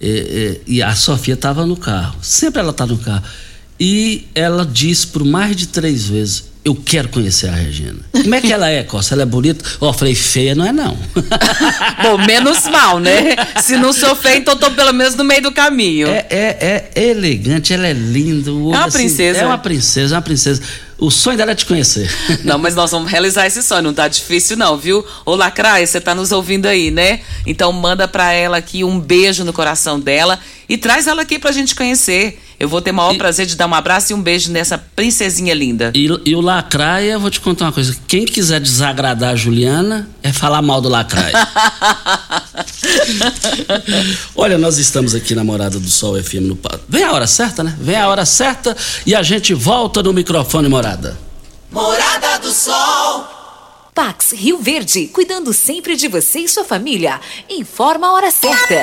e, 0.00 0.60
e- 0.66 0.76
e 0.76 0.82
a 0.82 0.94
Sofia 0.94 1.34
estava 1.34 1.66
no 1.66 1.76
carro. 1.76 2.16
Sempre 2.22 2.60
ela 2.60 2.72
tá 2.72 2.86
no 2.86 2.96
carro. 2.98 3.24
E 3.80 4.28
ela 4.34 4.66
disse 4.70 5.06
por 5.06 5.24
mais 5.24 5.56
de 5.56 5.68
três 5.68 6.06
vezes: 6.06 6.44
Eu 6.62 6.74
quero 6.74 7.08
conhecer 7.08 7.48
a 7.48 7.54
Regina. 7.54 7.98
Como 8.12 8.34
é 8.34 8.40
que 8.42 8.52
ela 8.52 8.68
é, 8.68 8.82
Costa? 8.82 9.14
Ela 9.14 9.22
é 9.22 9.26
bonita? 9.26 9.64
Ó, 9.80 9.88
eu 9.88 9.92
falei: 9.94 10.14
feia 10.14 10.54
não 10.54 10.66
é, 10.66 10.70
não. 10.70 10.94
Bom, 12.02 12.18
menos 12.26 12.64
mal, 12.68 13.00
né? 13.00 13.34
Se 13.62 13.78
não 13.78 13.94
sou 13.94 14.14
feio, 14.14 14.36
então 14.36 14.54
tô 14.54 14.70
pelo 14.72 14.92
menos 14.92 15.14
no 15.14 15.24
meio 15.24 15.40
do 15.40 15.50
caminho. 15.50 16.08
É, 16.08 16.26
é, 16.28 16.90
é 16.94 17.08
elegante, 17.08 17.72
ela 17.72 17.86
é 17.86 17.94
linda. 17.94 18.50
É 18.50 18.52
uma 18.52 18.84
assim, 18.84 18.98
princesa. 18.98 19.38
É 19.40 19.46
uma 19.46 19.56
princesa, 19.56 20.14
é 20.14 20.16
uma 20.16 20.22
princesa. 20.22 20.60
O 20.98 21.10
sonho 21.10 21.38
dela 21.38 21.52
é 21.52 21.54
te 21.54 21.64
conhecer. 21.64 22.10
Não, 22.44 22.58
mas 22.58 22.74
nós 22.74 22.90
vamos 22.90 23.10
realizar 23.10 23.46
esse 23.46 23.62
sonho, 23.62 23.84
não 23.84 23.94
tá 23.94 24.06
difícil 24.06 24.54
não, 24.54 24.76
viu? 24.76 25.02
Ô 25.24 25.34
Lacraia, 25.34 25.86
você 25.86 25.98
tá 25.98 26.14
nos 26.14 26.30
ouvindo 26.30 26.66
aí, 26.66 26.90
né? 26.90 27.20
Então 27.46 27.72
manda 27.72 28.06
pra 28.06 28.34
ela 28.34 28.58
aqui 28.58 28.84
um 28.84 29.00
beijo 29.00 29.42
no 29.42 29.52
coração 29.52 29.98
dela 29.98 30.38
e 30.68 30.76
traz 30.76 31.06
ela 31.06 31.22
aqui 31.22 31.38
pra 31.38 31.52
gente 31.52 31.74
conhecer. 31.74 32.38
Eu 32.60 32.68
vou 32.68 32.82
ter 32.82 32.90
o 32.90 32.94
maior 32.94 33.14
E- 33.14 33.18
prazer 33.18 33.46
de 33.46 33.56
dar 33.56 33.66
um 33.66 33.72
abraço 33.74 34.12
e 34.12 34.14
um 34.14 34.20
beijo 34.22 34.52
nessa 34.52 34.76
princesinha 34.76 35.54
linda. 35.54 35.90
E, 35.94 36.06
e 36.26 36.36
o 36.36 36.42
Lacraia, 36.42 37.18
vou 37.18 37.30
te 37.30 37.40
contar 37.40 37.64
uma 37.64 37.72
coisa. 37.72 37.96
Quem 38.06 38.26
quiser 38.26 38.60
desagradar 38.60 39.30
a 39.30 39.36
Juliana 39.36 40.10
é 40.22 40.30
falar 40.30 40.60
mal 40.60 40.78
do 40.82 40.90
Lacraia. 40.90 41.32
Olha, 44.36 44.58
nós 44.58 44.76
estamos 44.76 45.14
aqui 45.14 45.34
na 45.34 45.42
Morada 45.42 45.80
do 45.80 45.88
Sol 45.88 46.22
FM 46.22 46.42
no 46.42 46.56
Pa- 46.56 46.78
Vem 46.86 47.02
a 47.02 47.12
hora 47.12 47.26
certa, 47.26 47.64
né? 47.64 47.74
Vem 47.80 47.96
a 47.96 48.06
hora 48.08 48.26
certa 48.26 48.76
e 49.06 49.14
a 49.14 49.22
gente 49.22 49.54
volta 49.54 50.02
no 50.02 50.12
microfone 50.12 50.68
Morada. 50.68 51.18
Morada 51.72 52.38
do 52.40 52.52
Sol. 52.52 53.26
Pax 53.94 54.32
Rio 54.32 54.58
Verde, 54.58 55.06
cuidando 55.08 55.52
sempre 55.54 55.96
de 55.96 56.08
você 56.08 56.40
e 56.40 56.48
sua 56.48 56.64
família. 56.64 57.18
Informa 57.48 58.08
a 58.08 58.12
hora 58.12 58.30
certa. 58.30 58.82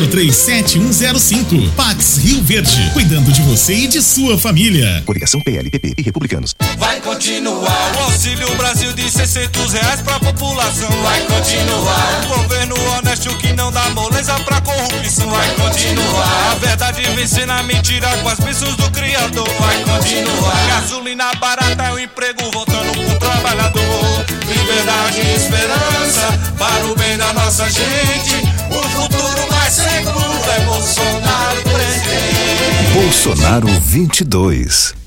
984037105. 0.00 1.70
Pax 1.76 2.16
Rio 2.18 2.42
Verde, 2.42 2.90
cuidando 2.92 3.30
de 3.30 3.42
você 3.42 3.74
e 3.74 3.86
de 3.86 4.00
sua 4.00 4.38
família. 4.38 5.02
Coligação 5.04 5.40
PLPP 5.40 5.94
e 5.98 6.02
Republicanos. 6.02 6.54
Vai 6.78 7.00
continuar. 7.00 7.92
O 7.96 8.04
Auxílio 8.04 8.48
Brasil 8.56 8.92
de 8.94 9.10
600 9.10 9.72
reais 9.74 10.00
pra 10.00 10.18
população. 10.18 10.88
Vai 11.02 11.20
continuar. 11.26 12.24
Um 12.24 12.28
governo 12.28 12.74
honesto 12.96 13.36
que 13.36 13.52
não 13.52 13.70
dá 13.70 13.90
moleza 13.90 14.32
pra 14.40 14.60
corrupção. 14.62 15.28
Vai 15.28 15.54
continuar. 15.56 16.52
A 16.52 16.54
verdade 16.54 17.02
vencer 17.14 17.46
na 17.46 17.62
mentira 17.62 18.08
com 18.22 18.28
as 18.28 18.40
bênçãos 18.40 18.76
do 18.76 18.90
Criador. 18.90 19.48
Vai 19.60 19.84
continuar. 19.84 20.66
Gasolina 20.68 21.34
barata 21.34 21.82
é 21.82 21.92
o 21.92 21.98
emprego 21.98 22.50
voltando 22.52 22.92
pro 22.92 23.18
trabalhador. 23.18 24.24
Liberdade 24.48 25.20
e 25.20 25.34
esperança 25.36 26.54
para 26.58 26.86
o 26.86 26.96
bem 26.96 27.18
da 27.18 27.32
nossa 27.34 27.68
gente. 27.68 28.36
O 28.70 28.82
futuro 28.88 29.50
mais 29.50 29.59
seguro 29.70 30.50
é 30.56 30.60
Bolsonaro 30.64 31.62
presidente. 31.62 32.92
Bolsonaro 32.92 33.68
22. 33.68 34.99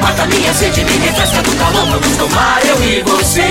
Mata 0.00 0.26
minha 0.26 0.52
sede, 0.54 0.84
me 0.84 0.96
refresca 0.98 1.42
do 1.42 1.56
calor. 1.56 1.86
Vamos 1.86 2.16
tomar 2.16 2.64
eu 2.64 2.82
e 2.82 3.02
você. 3.02 3.42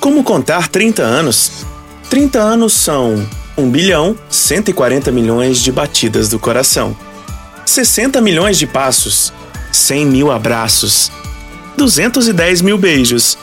Como 0.00 0.24
contar 0.24 0.68
30 0.68 1.02
anos? 1.02 1.64
30 2.10 2.38
anos 2.38 2.72
são 2.72 3.26
1 3.56 3.70
bilhão 3.70 4.16
140 4.28 5.10
milhões 5.10 5.60
de 5.60 5.70
batidas 5.70 6.28
do 6.28 6.38
coração, 6.38 6.96
60 7.64 8.20
milhões 8.20 8.58
de 8.58 8.66
passos, 8.66 9.32
100 9.70 10.06
mil 10.06 10.30
abraços, 10.30 11.12
210 11.76 12.62
mil 12.62 12.76
beijos, 12.78 13.38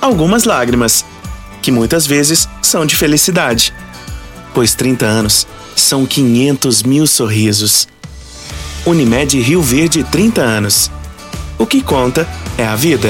algumas 0.00 0.44
lágrimas, 0.44 1.04
que 1.60 1.70
muitas 1.70 2.06
vezes 2.06 2.48
são 2.62 2.86
de 2.86 2.94
felicidade, 2.94 3.74
pois 4.54 4.74
30 4.74 5.04
anos 5.04 5.46
são 5.74 6.06
500 6.06 6.82
mil 6.82 7.06
sorrisos. 7.06 7.88
Unimed 8.86 9.40
Rio 9.40 9.60
Verde 9.60 10.04
30 10.04 10.40
anos. 10.40 10.92
O 11.58 11.66
que 11.66 11.82
conta 11.82 12.24
é 12.56 12.64
a 12.64 12.76
vida. 12.76 13.08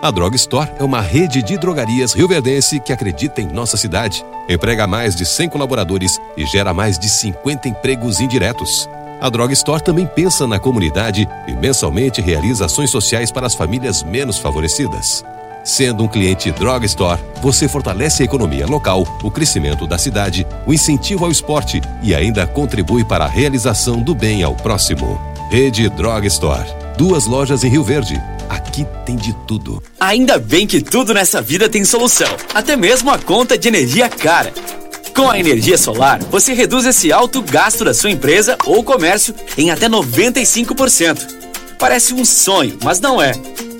A 0.00 0.10
Drog 0.10 0.34
Store 0.34 0.70
é 0.78 0.82
uma 0.82 1.02
rede 1.02 1.42
de 1.42 1.58
drogarias 1.58 2.14
rioverdense 2.14 2.80
que 2.80 2.90
acredita 2.90 3.42
em 3.42 3.52
nossa 3.52 3.76
cidade, 3.76 4.24
emprega 4.48 4.86
mais 4.86 5.14
de 5.14 5.26
100 5.26 5.50
colaboradores 5.50 6.18
e 6.38 6.46
gera 6.46 6.72
mais 6.72 6.98
de 6.98 7.10
50 7.10 7.68
empregos 7.68 8.18
indiretos. 8.18 8.88
A 9.20 9.28
Drog 9.28 9.52
Store 9.52 9.82
também 9.82 10.06
pensa 10.06 10.46
na 10.46 10.58
comunidade 10.58 11.28
e 11.46 11.52
mensalmente 11.52 12.22
realiza 12.22 12.64
ações 12.64 12.88
sociais 12.88 13.30
para 13.30 13.46
as 13.46 13.54
famílias 13.54 14.02
menos 14.02 14.38
favorecidas. 14.38 15.22
Sendo 15.68 16.02
um 16.02 16.08
cliente 16.08 16.50
Drog 16.50 16.86
Store, 16.86 17.20
você 17.42 17.68
fortalece 17.68 18.22
a 18.22 18.24
economia 18.24 18.66
local, 18.66 19.04
o 19.22 19.30
crescimento 19.30 19.86
da 19.86 19.98
cidade, 19.98 20.46
o 20.66 20.72
incentivo 20.72 21.26
ao 21.26 21.30
esporte 21.30 21.82
e 22.02 22.14
ainda 22.14 22.46
contribui 22.46 23.04
para 23.04 23.26
a 23.26 23.28
realização 23.28 24.00
do 24.00 24.14
bem 24.14 24.42
ao 24.42 24.54
próximo. 24.54 25.20
Rede 25.50 25.86
Drog 25.90 26.26
Store. 26.26 26.66
Duas 26.96 27.26
lojas 27.26 27.64
em 27.64 27.68
Rio 27.68 27.84
Verde. 27.84 28.18
Aqui 28.48 28.86
tem 29.04 29.14
de 29.14 29.34
tudo. 29.46 29.82
Ainda 30.00 30.38
bem 30.38 30.66
que 30.66 30.80
tudo 30.80 31.12
nessa 31.12 31.42
vida 31.42 31.68
tem 31.68 31.84
solução, 31.84 32.34
até 32.54 32.74
mesmo 32.74 33.10
a 33.10 33.18
conta 33.18 33.58
de 33.58 33.68
energia 33.68 34.08
cara. 34.08 34.50
Com 35.14 35.28
a 35.28 35.38
energia 35.38 35.76
solar, 35.76 36.18
você 36.30 36.54
reduz 36.54 36.86
esse 36.86 37.12
alto 37.12 37.42
gasto 37.42 37.84
da 37.84 37.92
sua 37.92 38.10
empresa 38.10 38.56
ou 38.64 38.82
comércio 38.82 39.34
em 39.58 39.70
até 39.70 39.86
95%. 39.86 41.76
Parece 41.78 42.14
um 42.14 42.24
sonho, 42.24 42.78
mas 42.82 43.00
não 43.00 43.20
é. 43.20 43.32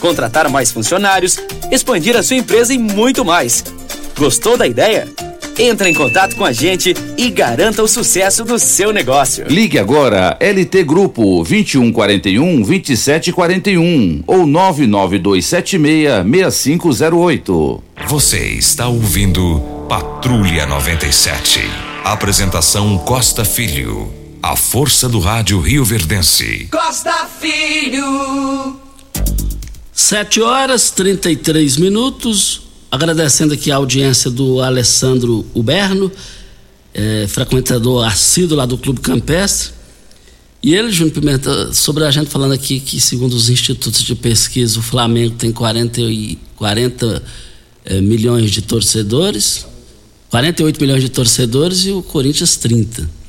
contratar 0.00 0.48
mais 0.48 0.72
funcionários, 0.72 1.38
expandir 1.70 2.16
a 2.16 2.22
sua 2.22 2.36
empresa 2.36 2.74
e 2.74 2.78
muito 2.78 3.24
mais. 3.24 3.62
Gostou 4.18 4.56
da 4.56 4.66
ideia? 4.66 5.08
Entre 5.58 5.90
em 5.90 5.94
contato 5.94 6.36
com 6.36 6.44
a 6.44 6.52
gente 6.52 6.94
e 7.18 7.28
garanta 7.28 7.82
o 7.82 7.88
sucesso 7.88 8.44
do 8.44 8.58
seu 8.58 8.92
negócio. 8.92 9.44
Ligue 9.46 9.78
agora 9.78 10.36
LT 10.40 10.84
Grupo 10.84 11.44
2141 11.44 12.62
2741 12.62 14.24
ou 14.26 14.46
99276 14.46 16.24
6508. 16.24 17.82
Você 18.08 18.38
está 18.38 18.88
ouvindo 18.88 19.60
Patrulha 19.86 20.64
97. 20.64 21.60
Apresentação 22.04 22.96
Costa 22.96 23.44
Filho. 23.44 24.10
A 24.42 24.56
força 24.56 25.08
do 25.08 25.20
rádio 25.20 25.60
Rio 25.60 25.84
Verdense. 25.84 26.68
Costa 26.70 27.26
Filho. 27.38 28.89
Sete 29.92 30.40
horas 30.40 30.90
33 30.90 31.76
minutos. 31.76 32.62
Agradecendo 32.90 33.54
aqui 33.54 33.70
a 33.70 33.76
audiência 33.76 34.30
do 34.30 34.60
Alessandro 34.60 35.46
Uberno, 35.54 36.10
é, 36.92 37.26
frequentador 37.28 38.04
assíduo 38.04 38.56
lá 38.56 38.66
do 38.66 38.76
Clube 38.76 39.00
Campestre. 39.00 39.72
E 40.62 40.74
ele, 40.74 40.90
Júnior 40.90 41.14
Pimenta, 41.14 41.72
sobre 41.72 42.04
a 42.04 42.10
gente 42.10 42.28
falando 42.28 42.52
aqui 42.52 42.80
que, 42.80 43.00
segundo 43.00 43.32
os 43.32 43.48
institutos 43.48 44.02
de 44.02 44.14
pesquisa, 44.14 44.78
o 44.78 44.82
Flamengo 44.82 45.36
tem 45.36 45.52
40, 45.52 46.00
e, 46.02 46.38
40 46.56 47.22
é, 47.84 48.00
milhões 48.00 48.50
de 48.50 48.60
torcedores, 48.60 49.64
48 50.28 50.80
milhões 50.80 51.02
de 51.02 51.08
torcedores 51.08 51.86
e 51.86 51.92
o 51.92 52.02
Corinthians 52.02 52.56
30. 52.56 53.19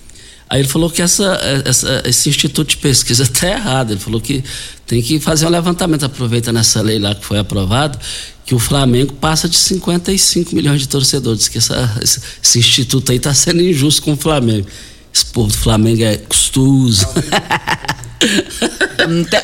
Aí 0.51 0.59
ele 0.59 0.67
falou 0.67 0.89
que 0.89 1.01
essa, 1.01 1.39
essa, 1.63 2.03
esse 2.05 2.27
instituto 2.27 2.71
de 2.71 2.75
pesquisa 2.75 3.23
está 3.23 3.47
errado. 3.47 3.91
Ele 3.91 3.99
falou 4.01 4.19
que 4.19 4.43
tem 4.85 5.01
que 5.01 5.17
fazer 5.17 5.45
um 5.45 5.49
levantamento, 5.49 6.03
aproveita 6.03 6.51
nessa 6.51 6.81
lei 6.81 6.99
lá 6.99 7.15
que 7.15 7.25
foi 7.25 7.39
aprovado, 7.39 7.97
que 8.45 8.53
o 8.53 8.59
Flamengo 8.59 9.13
passa 9.13 9.47
de 9.47 9.55
55 9.55 10.53
milhões 10.53 10.81
de 10.81 10.89
torcedores, 10.89 11.47
que 11.47 11.57
essa, 11.57 11.97
esse, 12.03 12.21
esse 12.43 12.59
instituto 12.59 13.13
aí 13.13 13.17
está 13.17 13.33
sendo 13.33 13.61
injusto 13.61 14.01
com 14.01 14.11
o 14.11 14.17
Flamengo. 14.17 14.67
Esse 15.13 15.25
povo 15.27 15.47
do 15.47 15.57
Flamengo 15.57 16.03
é 16.03 16.17
custoso. 16.17 17.07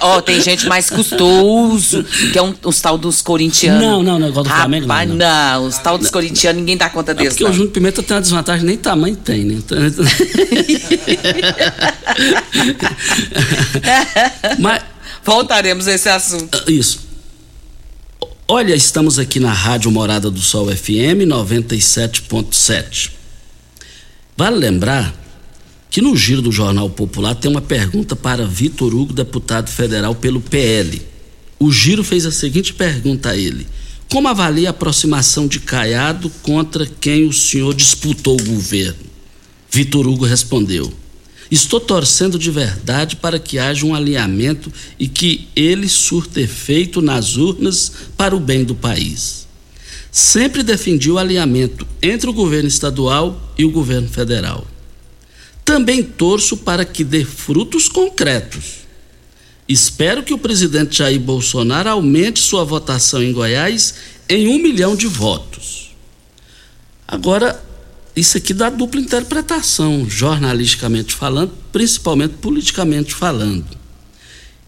Ó, 0.01 0.17
oh, 0.17 0.21
tem 0.21 0.41
gente 0.41 0.67
mais 0.67 0.89
custoso, 0.89 2.03
que 2.31 2.37
é 2.37 2.41
um, 2.41 2.53
os 2.63 2.79
tal 2.79 2.97
dos 2.97 3.21
corintianos. 3.21 3.81
Não, 3.81 4.03
não, 4.03 4.19
não, 4.19 4.29
igual 4.29 4.43
do 4.43 4.49
Flamengo. 4.49 4.87
Rapaz, 4.87 5.09
não, 5.09 5.15
não. 5.15 5.65
os 5.65 5.77
tal 5.77 5.97
dos 5.97 6.09
corintianos, 6.09 6.59
ninguém 6.59 6.77
dá 6.77 6.89
conta 6.89 7.13
desse. 7.13 7.31
Porque 7.31 7.45
o 7.45 7.53
Júnior 7.53 7.71
Pimenta 7.71 8.03
tem 8.03 8.15
uma 8.15 8.21
desvantagem, 8.21 8.65
nem 8.65 8.77
tamanho 8.77 9.15
tem, 9.15 9.43
né? 9.43 9.55
Então... 9.55 9.77
Mas... 14.59 14.83
Voltaremos 15.23 15.87
a 15.89 15.93
esse 15.93 16.07
assunto. 16.07 16.63
Isso. 16.71 17.07
Olha, 18.47 18.73
estamos 18.73 19.19
aqui 19.19 19.41
na 19.41 19.51
Rádio 19.51 19.91
Morada 19.91 20.31
do 20.31 20.39
Sol 20.39 20.73
FM 20.73 21.27
97.7. 21.27 23.11
Vale 24.37 24.55
lembrar 24.55 25.13
que 25.89 26.01
no 26.01 26.15
giro 26.15 26.41
do 26.41 26.51
Jornal 26.51 26.89
Popular 26.89 27.35
tem 27.35 27.49
uma 27.49 27.61
pergunta 27.61 28.15
para 28.15 28.45
Vitor 28.45 28.93
Hugo, 28.93 29.13
deputado 29.13 29.69
federal 29.69 30.13
pelo 30.13 30.41
PL. 30.41 31.01
O 31.59 31.71
giro 31.71 32.03
fez 32.03 32.25
a 32.25 32.31
seguinte 32.31 32.73
pergunta 32.73 33.29
a 33.29 33.37
ele: 33.37 33.65
Como 34.09 34.27
avalia 34.27 34.69
a 34.69 34.71
aproximação 34.71 35.47
de 35.47 35.59
Caiado 35.59 36.29
contra 36.43 36.85
quem 36.85 37.25
o 37.25 37.33
senhor 37.33 37.73
disputou 37.73 38.39
o 38.39 38.43
governo? 38.43 39.07
Vitor 39.71 40.07
Hugo 40.07 40.25
respondeu: 40.25 40.91
Estou 41.49 41.79
torcendo 41.79 42.37
de 42.37 42.51
verdade 42.51 43.15
para 43.15 43.39
que 43.39 43.57
haja 43.57 43.85
um 43.85 43.95
alinhamento 43.95 44.71
e 44.99 45.07
que 45.07 45.47
ele 45.55 45.87
surta 45.87 46.41
efeito 46.41 47.01
nas 47.01 47.37
urnas 47.37 47.91
para 48.15 48.35
o 48.35 48.39
bem 48.39 48.63
do 48.63 48.75
país. 48.75 49.47
Sempre 50.11 50.63
defendi 50.63 51.09
o 51.09 51.17
alinhamento 51.17 51.87
entre 52.01 52.29
o 52.29 52.33
governo 52.33 52.67
estadual 52.67 53.53
e 53.57 53.63
o 53.63 53.71
governo 53.71 54.07
federal 54.09 54.65
também 55.67 56.01
torço 56.01 56.55
para 56.55 56.85
que 56.85 57.03
dê 57.03 57.25
frutos 57.25 57.89
concretos. 57.89 58.87
Espero 59.67 60.23
que 60.23 60.33
o 60.33 60.37
presidente 60.37 60.99
Jair 60.99 61.19
Bolsonaro 61.19 61.89
aumente 61.89 62.39
sua 62.39 62.63
votação 62.63 63.21
em 63.21 63.33
Goiás 63.33 63.95
em 64.29 64.47
um 64.47 64.59
milhão 64.59 64.95
de 64.95 65.07
votos. 65.07 65.93
Agora, 67.05 67.61
isso 68.15 68.37
aqui 68.37 68.53
dá 68.53 68.69
dupla 68.69 69.01
interpretação, 69.01 70.09
jornalisticamente 70.09 71.13
falando, 71.13 71.51
principalmente 71.69 72.35
politicamente 72.35 73.13
falando. 73.13 73.67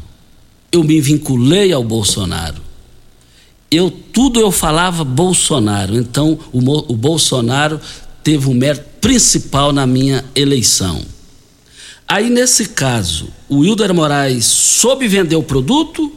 Eu 0.71 0.85
me 0.85 1.01
vinculei 1.01 1.73
ao 1.73 1.83
Bolsonaro. 1.83 2.61
Eu 3.71 3.91
tudo 3.91 4.39
eu 4.39 4.53
falava 4.53 5.05
Bolsonaro, 5.05 5.97
então 5.97 6.39
o, 6.53 6.59
o 6.93 6.95
Bolsonaro 6.95 7.81
teve 8.23 8.47
o 8.47 8.51
um 8.51 8.55
mérito 8.55 8.85
principal 9.01 9.73
na 9.73 9.87
minha 9.87 10.23
eleição. 10.35 11.16
Aí, 12.09 12.31
nesse 12.31 12.67
caso, 12.67 13.29
o 13.49 13.65
Hilder 13.65 13.93
Moraes 13.93 14.45
soube 14.45 15.09
vender 15.09 15.37
o 15.37 15.43
produto 15.43 16.13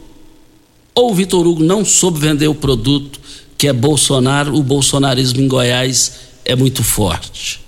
ou 0.94 1.10
o 1.10 1.14
Vitor 1.14 1.46
Hugo 1.46 1.62
não 1.62 1.84
soube 1.84 2.18
vender 2.18 2.48
o 2.48 2.54
produto, 2.54 3.20
que 3.56 3.68
é 3.68 3.72
Bolsonaro, 3.72 4.54
o 4.54 4.62
bolsonarismo 4.62 5.40
em 5.40 5.48
Goiás 5.48 6.12
é 6.44 6.54
muito 6.54 6.82
forte. 6.82 7.64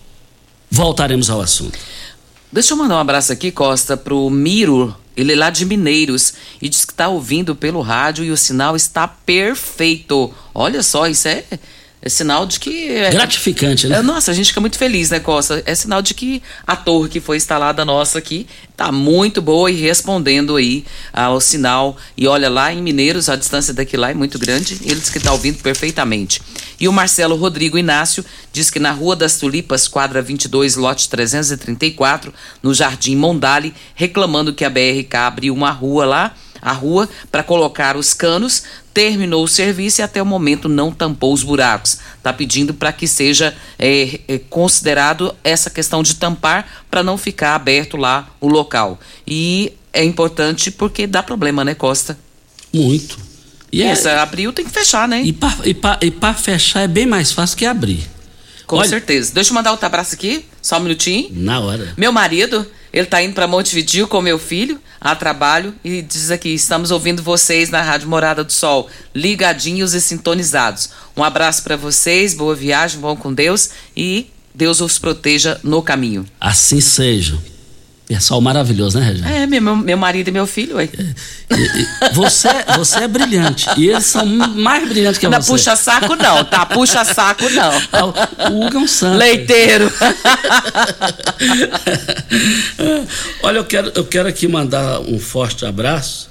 Voltaremos 0.71 1.31
ao 1.31 1.41
assunto. 1.41 1.79
Deixa 2.51 2.75
eu 2.75 2.77
mandar 2.77 2.97
um 2.97 3.01
abraço 3.01 3.33
aqui, 3.33 3.51
Costa, 3.51 3.97
pro 3.97 4.29
Miro. 4.29 4.95
Ele 5.17 5.33
é 5.33 5.37
lá 5.37 5.51
de 5.51 5.65
Mineiros 5.65 6.35
e 6.61 6.69
diz 6.69 6.85
que 6.85 6.93
está 6.93 7.09
ouvindo 7.09 7.55
pelo 7.55 7.81
rádio 7.81 8.25
e 8.25 8.31
o 8.31 8.37
sinal 8.37 8.75
está 8.75 9.07
perfeito. 9.07 10.33
Olha 10.55 10.83
só, 10.83 11.07
isso 11.07 11.29
é 11.29 11.45
é 12.05 12.09
sinal 12.09 12.45
de 12.45 12.59
que. 12.59 12.89
É, 12.89 13.11
Gratificante, 13.11 13.87
né? 13.87 13.99
É, 13.99 14.03
nossa, 14.03 14.33
a 14.33 14.35
gente 14.35 14.49
fica 14.49 14.61
muito 14.61 14.77
feliz, 14.77 15.11
né, 15.11 15.21
Costa? 15.21 15.63
É 15.65 15.73
sinal 15.73 16.03
de 16.03 16.15
que 16.15 16.43
a 16.67 16.75
torre 16.75 17.09
que 17.09 17.21
foi 17.21 17.37
instalada 17.37 17.85
nossa 17.85 18.19
aqui 18.19 18.49
tá 18.77 18.91
muito 18.91 19.41
boa 19.41 19.71
e 19.71 19.81
respondendo 19.81 20.57
aí 20.57 20.85
ao 21.13 21.41
sinal. 21.41 21.97
E 22.17 22.27
olha 22.27 22.51
lá 22.51 22.73
em 22.73 22.83
Mineiros, 22.83 23.29
a 23.29 23.37
distância 23.37 23.73
daqui 23.73 23.97
lá 23.97 24.11
é 24.11 24.15
muito 24.15 24.37
grande. 24.37 24.81
Ele 24.85 24.99
diz 24.99 25.11
que 25.11 25.21
tá 25.21 25.31
ouvindo 25.33 25.63
perfeitamente. 25.63 26.43
E 26.81 26.89
o 26.89 26.93
Marcelo 26.93 27.37
Rodrigo 27.37 27.79
Inácio 27.79 28.25
diz 28.53 28.69
que 28.69 28.81
na 28.81 28.91
Rua 28.91 29.15
das 29.15 29.39
Tulipas, 29.39 29.87
quadra 29.87 30.21
22, 30.21 30.75
lote 30.75 31.09
334, 31.09 32.35
no 32.61 32.75
Jardim 32.75 33.15
Mondale, 33.15 33.73
reclamando 33.95 34.53
que 34.53 34.65
a 34.65 34.71
BRK 34.71 35.15
abriu 35.19 35.55
uma 35.55 35.71
rua 35.71 36.05
lá 36.05 36.35
a 36.63 36.73
rua 36.73 37.09
para 37.31 37.43
colocar 37.43 37.97
os 37.97 38.15
canos, 38.15 38.63
terminou 38.95 39.43
o 39.43 39.49
serviço 39.49 40.01
e 40.01 40.03
até 40.03 40.23
o 40.23 40.27
momento 40.27 40.69
não 40.69 40.93
tampou 40.93 41.33
os 41.33 41.43
buracos. 41.43 41.99
Está 42.17 42.33
pedindo 42.33 42.73
para 42.73 42.93
que 42.93 43.09
seja 43.09 43.55
é, 43.79 44.21
é, 44.29 44.39
considerado 44.39 45.35
essa 45.43 45.69
questão 45.69 46.03
de 46.03 46.15
tampar 46.15 46.85
para 46.89 47.03
não 47.03 47.19
ficar 47.19 47.57
aberto 47.57 47.97
lá 47.97 48.31
o 48.41 48.49
local. 48.49 49.01
E 49.27 49.73
é 49.93 50.05
importante 50.05 50.71
porque 50.71 51.07
dá 51.07 51.23
problema, 51.23 51.65
né, 51.65 51.75
Costa? 51.75 52.17
Muito. 52.73 53.19
E 53.73 53.83
essa 53.83 54.11
é, 54.11 54.19
abriu 54.19 54.53
tem 54.53 54.65
que 54.65 54.71
fechar, 54.71 55.09
né? 55.09 55.23
E 55.25 55.33
para 55.33 56.35
fechar 56.35 56.83
é 56.83 56.89
bem 56.89 57.07
mais 57.07 57.33
fácil 57.33 57.57
que 57.57 57.67
abrir. 57.67 58.07
Com 58.67 58.77
Olha, 58.77 58.89
certeza. 58.89 59.33
Deixa 59.35 59.51
eu 59.51 59.55
mandar 59.55 59.71
outro 59.71 59.87
abraço 59.87 60.15
aqui, 60.15 60.45
só 60.61 60.79
um 60.79 60.81
minutinho. 60.81 61.29
Na 61.33 61.61
hora. 61.61 61.93
Meu 61.97 62.13
marido, 62.13 62.67
ele 62.93 63.07
tá 63.07 63.23
indo 63.23 63.35
para 63.35 63.47
Montevideo 63.47 64.07
com 64.07 64.21
meu 64.21 64.39
filho. 64.39 64.81
A 65.03 65.17
trabalho 65.17 65.75
e 65.85 66.01
diz 66.01 66.31
aqui: 66.31 66.51
estamos 66.51 66.91
ouvindo 66.91 67.23
vocês 67.23 67.69
na 67.69 67.83
Rádio 67.83 68.09
Morada 68.09 68.45
do 68.45 68.53
Sol, 68.53 68.89
ligadinhos 69.15 69.93
e 69.93 70.01
sintonizados. 70.01 70.91
Um 71.17 71.25
abraço 71.25 71.63
para 71.65 71.77
vocês, 71.77 72.35
boa 72.35 72.55
viagem, 72.55 73.01
bom 73.01 73.17
com 73.17 73.35
Deus 73.35 73.71
e 73.97 74.29
Deus 74.55 74.81
os 74.81 74.99
proteja 74.99 75.59
no 75.65 75.83
caminho. 75.83 76.25
Assim 76.41 76.81
seja. 76.81 77.52
Pessoal 78.15 78.41
maravilhoso, 78.41 78.99
né, 78.99 79.07
Regina? 79.07 79.31
É, 79.31 79.47
meu, 79.47 79.61
meu 79.77 79.97
marido 79.97 80.29
e 80.29 80.31
meu 80.31 80.47
filho, 80.47 80.77
ué. 80.77 80.89
E- 81.51 82.15
Você, 82.15 82.49
você 82.77 83.01
é 83.05 83.09
brilhante. 83.09 83.67
E 83.77 83.89
eles 83.89 84.05
são 84.07 84.25
mais 84.27 84.89
brilhantes 84.89 85.19
que 85.19 85.27
Não 85.29 85.41
você. 85.41 85.51
puxa 85.53 85.75
saco, 85.77 86.15
não, 86.17 86.45
tá? 86.45 86.67
Puxa 86.67 87.05
saco, 87.05 87.49
não. 87.51 87.73
O 88.53 88.67
Hugo 88.67 88.77
é 88.77 88.81
um 88.81 88.87
santo. 88.89 89.19
Leiteiro. 89.19 89.91
Olha, 93.43 93.59
eu 93.59 93.65
quero, 93.65 93.93
eu 93.95 94.05
quero 94.05 94.29
aqui 94.29 94.47
mandar 94.49 95.01
um 95.01 95.19
forte 95.19 95.65
abraço. 95.65 96.31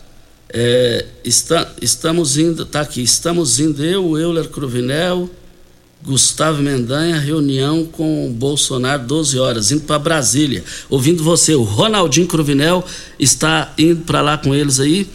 É, 0.54 1.06
está- 1.24 1.68
estamos 1.82 2.38
indo, 2.38 2.66
tá 2.66 2.82
aqui, 2.82 3.02
estamos 3.02 3.60
indo 3.60 3.84
eu, 3.86 4.18
Euler 4.18 4.50
Cruvinel, 4.50 5.30
Gustavo 6.04 6.62
Mendanha, 6.62 7.20
reunião 7.20 7.86
com 7.86 8.28
o 8.28 8.30
Bolsonaro, 8.30 9.04
12 9.04 9.38
horas, 9.38 9.72
indo 9.72 9.84
para 9.84 10.00
Brasília, 10.00 10.64
ouvindo 10.90 11.24
você. 11.24 11.54
O 11.54 11.64
Ronaldinho 11.64 12.28
Cruvinel 12.28 12.84
está 13.20 13.72
indo 13.78 14.02
para 14.04 14.22
lá 14.22 14.38
com 14.38 14.54
eles 14.56 14.80
aí 14.80 15.08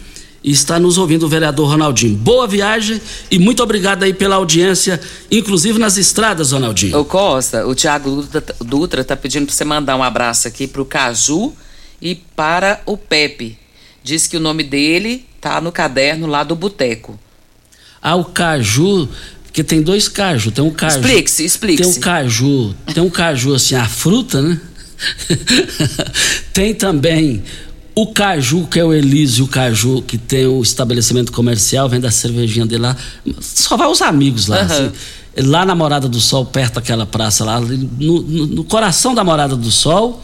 e 0.45 0.53
está 0.53 0.79
nos 0.79 0.97
ouvindo 0.97 1.27
o 1.27 1.29
vereador 1.29 1.69
Ronaldinho. 1.69 2.17
Boa 2.17 2.47
viagem 2.47 3.01
e 3.29 3.37
muito 3.37 3.65
obrigado 3.65 4.05
aí 4.05 4.15
pela 4.15 4.37
audiência, 4.37 5.01
inclusive 5.29 5.77
nas 5.77 5.97
estradas, 5.97 6.53
Ronaldinho. 6.53 6.97
Ô 6.97 7.05
Costa, 7.05 7.67
o 7.67 7.75
Thiago 7.75 8.23
Dutra, 8.23 8.45
Dutra 8.61 9.05
tá 9.05 9.17
pedindo 9.17 9.47
pra 9.47 9.55
você 9.55 9.65
mandar 9.65 9.97
um 9.97 10.05
abraço 10.05 10.47
aqui 10.47 10.69
pro 10.69 10.85
Caju 10.85 11.53
e 12.01 12.15
para 12.15 12.81
o 12.87 12.97
Pepe. 12.97 13.59
Diz 14.05 14.29
que 14.29 14.37
o 14.37 14.41
nome 14.41 14.63
dele 14.63 15.27
tá 15.41 15.61
no 15.61 15.73
caderno 15.73 16.29
lá 16.29 16.45
do 16.45 16.55
Boteco. 16.55 17.19
Ah, 18.01 18.15
o 18.15 18.27
caju, 18.27 19.09
porque 19.57 19.65
tem 19.65 19.81
dois 19.81 20.07
caju, 20.07 20.51
tem 20.51 20.63
um 20.63 20.71
caju. 20.71 20.99
Explique-se, 20.99 21.43
explique-se. 21.43 21.89
Tem 21.91 21.99
um 21.99 22.03
caju, 22.03 22.75
tem 22.93 23.03
um 23.03 23.09
caju 23.09 23.55
assim, 23.55 23.75
a 23.75 23.87
fruta, 23.89 24.43
né? 24.43 24.61
tem 26.53 26.75
também 26.75 27.43
o 27.95 28.09
caju, 28.09 28.67
que 28.67 28.79
é 28.79 28.85
o 28.85 28.93
Elísio 28.93 29.47
Caju, 29.47 30.03
que 30.03 30.19
tem 30.19 30.47
o 30.47 30.61
estabelecimento 30.63 31.33
comercial, 31.33 31.89
vende 31.89 32.07
a 32.07 32.11
cervejinha 32.11 32.67
dele 32.67 32.83
lá. 32.83 32.97
Só 33.41 33.79
vai 33.79 33.89
os 33.89 34.03
amigos 34.03 34.47
lá, 34.47 34.59
Aham. 34.59 34.67
assim. 34.75 34.93
Lá 35.49 35.65
na 35.65 35.75
Morada 35.75 36.07
do 36.07 36.21
Sol, 36.21 36.45
perto 36.45 36.75
daquela 36.75 37.07
praça 37.07 37.43
lá, 37.43 37.59
no, 37.59 37.77
no- 38.21 38.47
no 38.47 38.65
coração 38.65 39.15
da 39.15 39.25
Morada 39.25 39.57
do 39.57 39.71
Sol. 39.71 40.23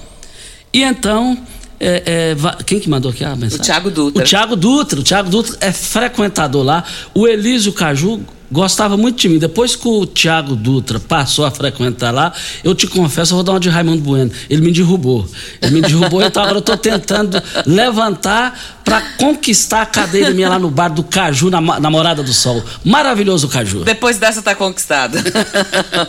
E 0.75 0.83
então, 0.83 1.39
é, 1.81 2.35
é, 2.37 2.63
quem 2.67 2.79
que 2.79 2.91
mandou 2.91 3.11
aqui 3.11 3.25
a 3.25 3.35
mensagem? 3.35 3.63
O 3.63 3.65
Thiago 3.65 3.91
Dutra. 3.91 4.23
O 4.23 4.27
Thiago 4.27 4.57
Dutra. 4.57 5.01
O 5.01 5.03
Thiago 5.03 5.31
Dutra 5.31 5.57
é 5.63 5.73
frequentador 5.73 6.63
lá. 6.63 6.85
O 7.15 7.27
Elísio 7.27 7.73
Caju 7.73 8.21
gostava 8.53 8.97
muito 8.97 9.19
de 9.19 9.29
mim. 9.29 9.39
Depois 9.39 9.75
que 9.75 9.89
o 9.89 10.07
Thiago 10.07 10.55
Dutra 10.55 11.01
passou 11.01 11.45
a 11.45 11.51
frequentar 11.51 12.13
lá, 12.13 12.33
eu 12.63 12.75
te 12.75 12.87
confesso, 12.87 13.33
eu 13.33 13.37
vou 13.37 13.45
dar 13.45 13.53
uma 13.53 13.61
de 13.61 13.71
Raimundo 13.71 14.03
Bueno. 14.03 14.31
Ele 14.49 14.61
me 14.61 14.71
derrubou. 14.71 15.27
Ele 15.61 15.73
me 15.73 15.81
derrubou, 15.81 16.23
então 16.23 16.43
agora 16.43 16.59
eu 16.59 16.63
tô 16.63 16.77
tentando 16.77 17.43
levantar 17.67 18.83
para 18.85 19.01
conquistar 19.17 19.83
a 19.83 19.87
cadeira 19.87 20.31
minha 20.31 20.49
lá 20.49 20.59
no 20.59 20.71
bar 20.71 20.89
do 20.89 21.03
Caju, 21.03 21.49
na, 21.49 21.61
na 21.61 21.91
Morada 21.91 22.23
do 22.23 22.33
Sol. 22.33 22.63
Maravilhoso 22.85 23.47
o 23.47 23.51
Caju. 23.51 23.85
Depois 23.85 24.19
dessa 24.19 24.43
tá 24.43 24.55
conquistado. 24.55 25.17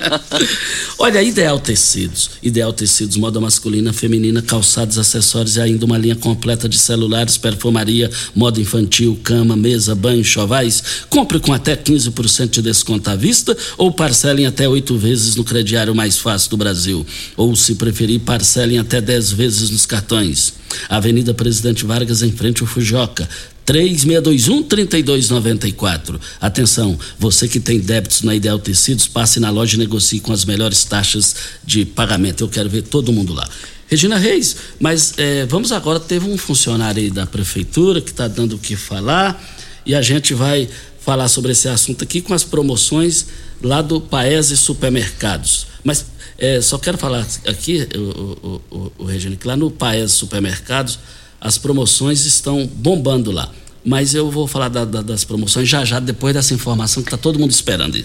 Olha, 1.00 1.22
Ideal 1.22 1.60
Tecidos. 1.60 2.32
Ideal 2.42 2.74
Tecidos, 2.74 3.16
moda 3.16 3.40
masculina, 3.40 3.94
feminina, 3.94 4.42
calçados, 4.42 4.98
acessórios 4.98 5.56
e 5.56 5.62
ainda 5.62 5.86
uma 5.86 5.98
linha 5.98 6.16
completa 6.16 6.68
de 6.68 6.78
celulares, 6.78 7.38
perfumaria, 7.38 8.10
moda 8.36 8.60
infantil, 8.60 9.18
cama, 9.24 9.56
mesa, 9.56 9.96
banho, 9.96 10.24
chovais. 10.24 10.84
Compre 11.10 11.40
com 11.40 11.54
até 11.54 11.76
15% 11.76 12.33
de 12.42 12.62
desconto 12.62 13.10
à 13.10 13.16
vista 13.16 13.56
ou 13.78 13.92
parcelem 13.92 14.46
até 14.46 14.68
oito 14.68 14.98
vezes 14.98 15.36
no 15.36 15.44
crediário 15.44 15.94
mais 15.94 16.18
fácil 16.18 16.50
do 16.50 16.58
Brasil. 16.58 17.06
Ou, 17.38 17.56
se 17.56 17.76
preferir, 17.76 18.20
parcelem 18.22 18.80
até 18.80 19.00
10 19.00 19.32
vezes 19.32 19.70
nos 19.70 19.86
cartões. 19.86 20.54
Avenida 20.90 21.34
Presidente 21.34 21.86
Vargas, 21.86 22.24
em 22.24 22.32
frente 22.32 22.62
ao 22.62 22.68
Fujoca. 22.68 23.30
3621-3294. 23.66 26.20
Atenção, 26.42 27.00
você 27.18 27.48
que 27.48 27.60
tem 27.60 27.80
débitos 27.80 28.22
na 28.24 28.36
Ideal 28.36 28.60
Tecidos, 28.60 29.08
passe 29.08 29.40
na 29.40 29.50
loja 29.50 29.76
e 29.76 29.80
negocie 29.80 30.20
com 30.20 30.34
as 30.34 30.44
melhores 30.44 30.84
taxas 30.84 31.36
de 31.64 31.86
pagamento. 31.86 32.44
Eu 32.44 32.50
quero 32.50 32.70
ver 32.70 32.82
todo 32.82 33.14
mundo 33.14 33.34
lá. 33.34 33.48
Regina 33.88 34.18
Reis, 34.18 34.58
mas 34.80 35.14
eh, 35.18 35.46
vamos 35.48 35.72
agora, 35.72 36.00
teve 36.00 36.28
um 36.28 36.38
funcionário 36.38 37.02
aí 37.02 37.12
da 37.12 37.28
prefeitura 37.28 38.02
que 38.02 38.10
está 38.10 38.28
dando 38.28 38.56
o 38.56 38.60
que 38.60 38.76
falar 38.76 39.40
e 39.86 39.94
a 39.94 40.02
gente 40.02 40.34
vai 40.34 40.68
falar 41.06 41.28
sobre 41.28 41.52
esse 41.52 41.68
assunto 41.68 42.04
aqui 42.04 42.22
com 42.22 42.34
as 42.34 42.44
promoções 42.44 43.26
lá 43.62 43.82
do 43.82 44.00
Paese 44.00 44.56
Supermercados. 44.58 45.68
Mas 45.84 46.06
eh, 46.38 46.62
só 46.62 46.78
quero 46.78 46.98
falar 46.98 47.26
aqui, 47.48 47.88
o, 47.96 48.00
o, 48.00 48.62
o, 49.00 49.04
o 49.06 49.38
que 49.38 49.48
lá 49.48 49.56
no 49.58 49.70
Paese 49.70 50.14
Supermercados 50.14 51.00
as 51.40 51.58
promoções 51.58 52.26
estão 52.26 52.66
bombando 52.66 53.32
lá. 53.32 53.52
Mas 53.86 54.14
eu 54.14 54.32
vou 54.32 54.48
falar 54.48 54.70
da- 54.70 54.86
da- 54.86 55.02
das 55.02 55.26
promoções 55.26 55.68
já 55.68 55.84
já, 55.84 56.00
depois 56.00 56.34
dessa 56.34 56.54
informação 56.54 57.04
que 57.04 57.08
está 57.10 57.18
todo 57.18 57.38
mundo 57.38 57.52
esperando. 57.52 58.04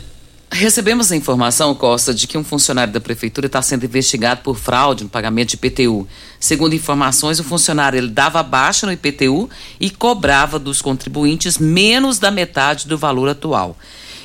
Recebemos 0.51 1.13
a 1.13 1.17
informação, 1.17 1.75
Costa, 1.75 2.15
de 2.15 2.27
que 2.27 2.39
um 2.39 2.43
funcionário 2.43 2.93
da 2.93 3.01
prefeitura 3.01 3.47
está 3.47 3.61
sendo 3.61 3.85
investigado 3.85 4.41
por 4.43 4.57
fraude 4.57 5.05
no 5.05 5.11
pagamento 5.11 5.51
de 5.51 5.55
IPTU. 5.57 6.09
Segundo 6.41 6.75
informações, 6.75 7.39
o 7.39 7.45
funcionário 7.45 7.99
ele 7.99 8.09
dava 8.09 8.43
baixa 8.43 8.87
no 8.87 8.93
IPTU 8.93 9.49
e 9.79 9.91
cobrava 9.91 10.59
dos 10.59 10.81
contribuintes 10.81 11.59
menos 11.59 12.19
da 12.19 12.31
metade 12.31 12.89
do 12.89 12.97
valor 12.97 13.29
atual. 13.29 13.77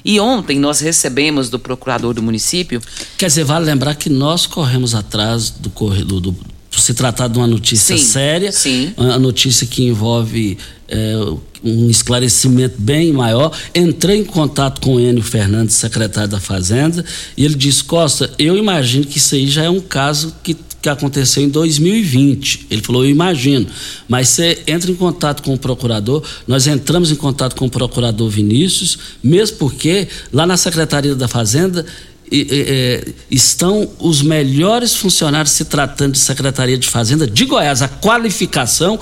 E 0.05 0.19
ontem 0.19 0.59
nós 0.59 0.79
recebemos 0.79 1.49
do 1.49 1.57
procurador 1.57 2.13
do 2.13 2.21
município 2.21 2.81
Quer 3.17 3.27
dizer, 3.27 3.45
vale 3.45 3.65
lembrar 3.65 3.95
que 3.95 4.09
nós 4.09 4.45
corremos 4.45 4.93
atrás 4.93 5.49
do 5.49 5.69
corredor 5.69 6.19
do, 6.19 6.33
por 6.33 6.79
se 6.79 6.93
tratar 6.93 7.27
de 7.27 7.37
uma 7.37 7.47
notícia 7.47 7.97
Sim, 7.97 8.03
séria, 8.03 8.51
sim. 8.51 8.93
uma 8.97 9.19
notícia 9.19 9.65
que 9.65 9.83
envolve 9.83 10.57
é, 10.87 11.13
um 11.63 11.89
esclarecimento 11.89 12.75
bem 12.79 13.11
maior. 13.13 13.51
Entrei 13.73 14.17
em 14.19 14.25
contato 14.25 14.81
com 14.81 14.95
o 14.95 14.99
Enio 14.99 15.23
Fernandes, 15.23 15.75
secretário 15.75 16.29
da 16.29 16.39
Fazenda, 16.39 17.03
e 17.37 17.45
ele 17.45 17.55
disse: 17.55 17.83
Costa, 17.83 18.31
eu 18.37 18.57
imagino 18.57 19.05
que 19.05 19.17
isso 19.17 19.35
aí 19.35 19.47
já 19.47 19.63
é 19.63 19.69
um 19.69 19.79
caso 19.79 20.33
que, 20.43 20.55
que 20.81 20.89
aconteceu 20.89 21.41
em 21.43 21.49
2020. 21.49 22.67
Ele 22.69 22.81
falou: 22.81 23.03
Eu 23.05 23.09
imagino. 23.09 23.65
Mas 24.07 24.29
você 24.29 24.61
entra 24.67 24.91
em 24.91 24.95
contato 24.95 25.41
com 25.43 25.53
o 25.53 25.57
procurador, 25.57 26.21
nós 26.47 26.67
entramos 26.67 27.11
em 27.11 27.15
contato 27.15 27.55
com 27.55 27.65
o 27.65 27.69
procurador 27.69 28.29
Vinícius, 28.29 28.97
mesmo 29.23 29.57
porque 29.57 30.07
lá 30.31 30.45
na 30.45 30.57
Secretaria 30.57 31.15
da 31.15 31.27
Fazenda 31.27 31.85
e- 32.31 32.37
e- 32.37 32.47
é, 32.67 33.07
estão 33.29 33.87
os 33.99 34.21
melhores 34.21 34.95
funcionários 34.95 35.51
se 35.53 35.65
tratando 35.65 36.13
de 36.13 36.19
Secretaria 36.19 36.77
de 36.77 36.87
Fazenda 36.87 37.27
de 37.27 37.45
Goiás. 37.45 37.81
A 37.81 37.87
qualificação, 37.87 38.99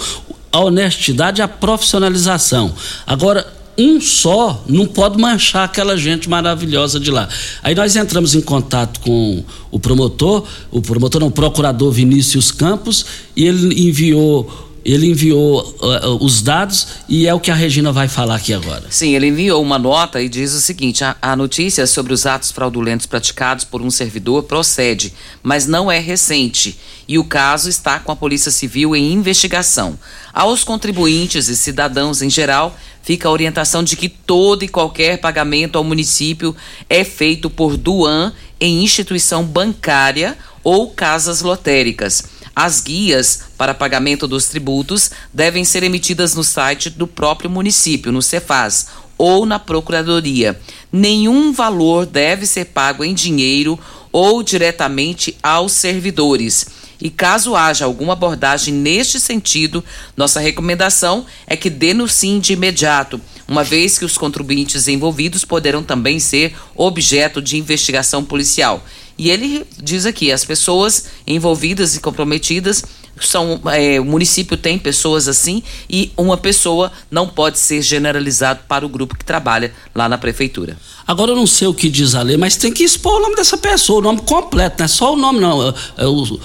a 0.52 0.60
honestidade 0.60 1.42
a 1.42 1.48
profissionalização. 1.48 2.74
Agora, 3.08 3.46
um 3.78 4.02
só 4.02 4.64
não 4.68 4.86
pode 4.86 5.18
manchar 5.18 5.64
aquela 5.64 5.98
gente 5.98 6.30
maravilhosa 6.30 7.00
de 7.00 7.10
lá. 7.10 7.28
Aí 7.64 7.74
nós 7.74 7.96
entramos 7.96 8.36
em 8.36 8.42
contato 8.42 9.00
com 9.00 9.44
o 9.72 9.80
promotor, 9.80 10.44
o 10.70 10.82
promotor 10.82 11.22
não, 11.22 11.28
o 11.28 11.32
procurador 11.32 11.92
Vinícius 11.92 12.52
Campos, 12.52 13.06
e 13.36 13.46
ele 13.46 13.88
enviou. 13.88 14.70
Ele 14.84 15.08
enviou 15.08 15.62
uh, 15.62 16.24
os 16.24 16.42
dados 16.42 16.88
e 17.08 17.28
é 17.28 17.34
o 17.34 17.40
que 17.40 17.52
a 17.52 17.56
Regina 17.56 17.92
vai 17.92 18.08
falar 18.08 18.36
aqui 18.36 18.54
agora. 18.54 18.84
Sim, 18.90 19.16
ele 19.16 19.28
enviou 19.28 19.62
uma 19.62 19.78
nota 19.78 20.22
e 20.22 20.28
diz 20.28 20.54
o 20.54 20.62
seguinte: 20.62 21.04
a, 21.04 21.16
a 21.22 21.36
notícia 21.36 21.86
sobre 21.86 22.14
os 22.14 22.26
atos 22.26 22.52
fraudulentos 22.52 23.06
praticados 23.06 23.64
por 23.64 23.82
um 23.82 23.92
servidor 23.92 24.44
procede, 24.44 25.14
mas 25.44 25.68
não 25.68 25.92
é 25.92 26.00
recente. 26.00 26.80
E 27.08 27.20
o 27.20 27.24
caso 27.24 27.70
está 27.70 28.00
com 28.00 28.12
a 28.12 28.16
Polícia 28.16 28.52
Civil 28.52 28.96
em 28.96 29.14
investigação. 29.14 30.00
Aos 30.34 30.64
contribuintes 30.64 31.48
e 31.48 31.56
cidadãos 31.56 32.22
em 32.22 32.30
geral, 32.30 32.76
fica 33.04 33.28
a 33.28 33.32
orientação 33.32 33.84
de 33.84 33.96
que 33.96 34.10
todo 34.10 34.64
e 34.64 34.68
qualquer 34.68 35.20
pagamento 35.20 35.78
ao 35.78 35.84
município 35.84 36.56
é 36.90 37.04
feito 37.04 37.50
por 37.50 37.78
Duan 37.78 38.34
em 38.60 38.84
instituição 38.84 39.44
bancária 39.44 40.38
ou 40.64 40.90
casas 40.92 41.42
lotéricas. 41.42 42.24
As 42.56 42.82
guias 42.82 43.42
para 43.58 43.74
pagamento 43.74 44.28
dos 44.28 44.48
tributos 44.48 45.12
devem 45.34 45.64
ser 45.64 45.84
emitidas 45.84 46.36
no 46.36 46.44
site 46.44 46.90
do 46.90 47.08
próprio 47.08 47.50
município, 47.50 48.12
no 48.12 48.22
Cefaz, 48.22 48.88
ou 49.18 49.46
na 49.46 49.60
Procuradoria. 49.60 50.60
Nenhum 50.92 51.54
valor 51.54 52.06
deve 52.06 52.46
ser 52.46 52.66
pago 52.66 53.04
em 53.04 53.14
dinheiro 53.14 53.80
ou 54.12 54.44
diretamente 54.44 55.38
aos 55.42 55.72
servidores. 55.74 56.66
E 57.02 57.10
caso 57.10 57.56
haja 57.56 57.86
alguma 57.86 58.14
abordagem 58.14 58.74
neste 58.74 59.20
sentido, 59.20 59.84
nossa 60.16 60.40
recomendação 60.40 61.26
é 61.48 61.56
que 61.56 61.70
denunciem 61.70 62.40
de 62.40 62.54
imediato, 62.54 63.20
uma 63.52 63.66
vez 63.66 64.00
que 64.00 64.06
os 64.06 64.18
contribuintes 64.18 64.88
envolvidos 64.88 65.44
poderão 65.44 65.84
também 65.84 66.22
ser 66.22 66.56
objeto 66.74 67.42
de 67.42 67.58
investigação 67.58 68.24
policial. 68.24 68.82
E 69.18 69.30
ele 69.30 69.68
diz 69.78 70.06
aqui: 70.06 70.32
as 70.32 70.46
pessoas 70.46 71.08
envolvidas 71.28 71.98
e 71.98 72.00
comprometidas 72.00 72.82
são 73.20 73.60
é, 73.66 74.00
o 74.00 74.06
município 74.06 74.56
tem 74.56 74.80
pessoas 74.80 75.28
assim 75.28 75.62
e 75.90 76.14
uma 76.16 76.38
pessoa 76.38 76.94
não 77.12 77.28
pode 77.28 77.60
ser 77.60 77.82
generalizado 77.82 78.62
para 78.70 78.86
o 78.86 78.90
grupo 78.90 79.18
que 79.18 79.26
trabalha 79.26 79.74
lá 79.94 80.08
na 80.08 80.18
prefeitura. 80.18 80.78
Agora 81.06 81.32
eu 81.32 81.36
não 81.36 81.46
sei 81.46 81.68
o 81.68 81.74
que 81.74 81.90
diz 81.90 82.16
a 82.16 82.22
lei, 82.22 82.38
mas 82.38 82.56
tem 82.56 82.72
que 82.72 82.86
expor 82.86 83.18
o 83.18 83.20
nome 83.20 83.36
dessa 83.36 83.58
pessoa, 83.58 84.00
o 84.00 84.02
nome 84.02 84.22
completo, 84.22 84.78
não 84.80 84.86
é 84.86 84.88
só 84.88 85.14
o 85.14 85.18
nome 85.18 85.42
não. 85.42 85.68
É, 85.68 85.74
é, 85.98 86.08
o, 86.08 86.40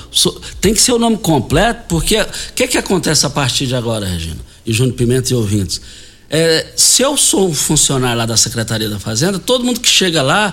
tem 0.60 0.74
que 0.74 0.82
ser 0.82 0.90
o 0.90 0.98
nome 0.98 1.18
completo, 1.18 1.84
porque 1.88 2.20
o 2.20 2.26
que, 2.52 2.66
que 2.66 2.76
acontece 2.76 3.24
a 3.24 3.30
partir 3.30 3.68
de 3.68 3.76
agora, 3.76 4.04
Regina? 4.04 4.40
E 4.66 4.72
Júnior 4.72 4.96
Pimenta 4.96 5.32
e 5.32 5.36
ouvintes? 5.36 5.80
É, 6.28 6.66
se 6.76 7.02
eu 7.02 7.16
sou 7.16 7.48
um 7.48 7.54
funcionário 7.54 8.18
lá 8.18 8.26
da 8.26 8.36
Secretaria 8.36 8.88
da 8.88 8.98
Fazenda, 8.98 9.38
todo 9.38 9.64
mundo 9.64 9.80
que 9.80 9.88
chega 9.88 10.22
lá, 10.22 10.52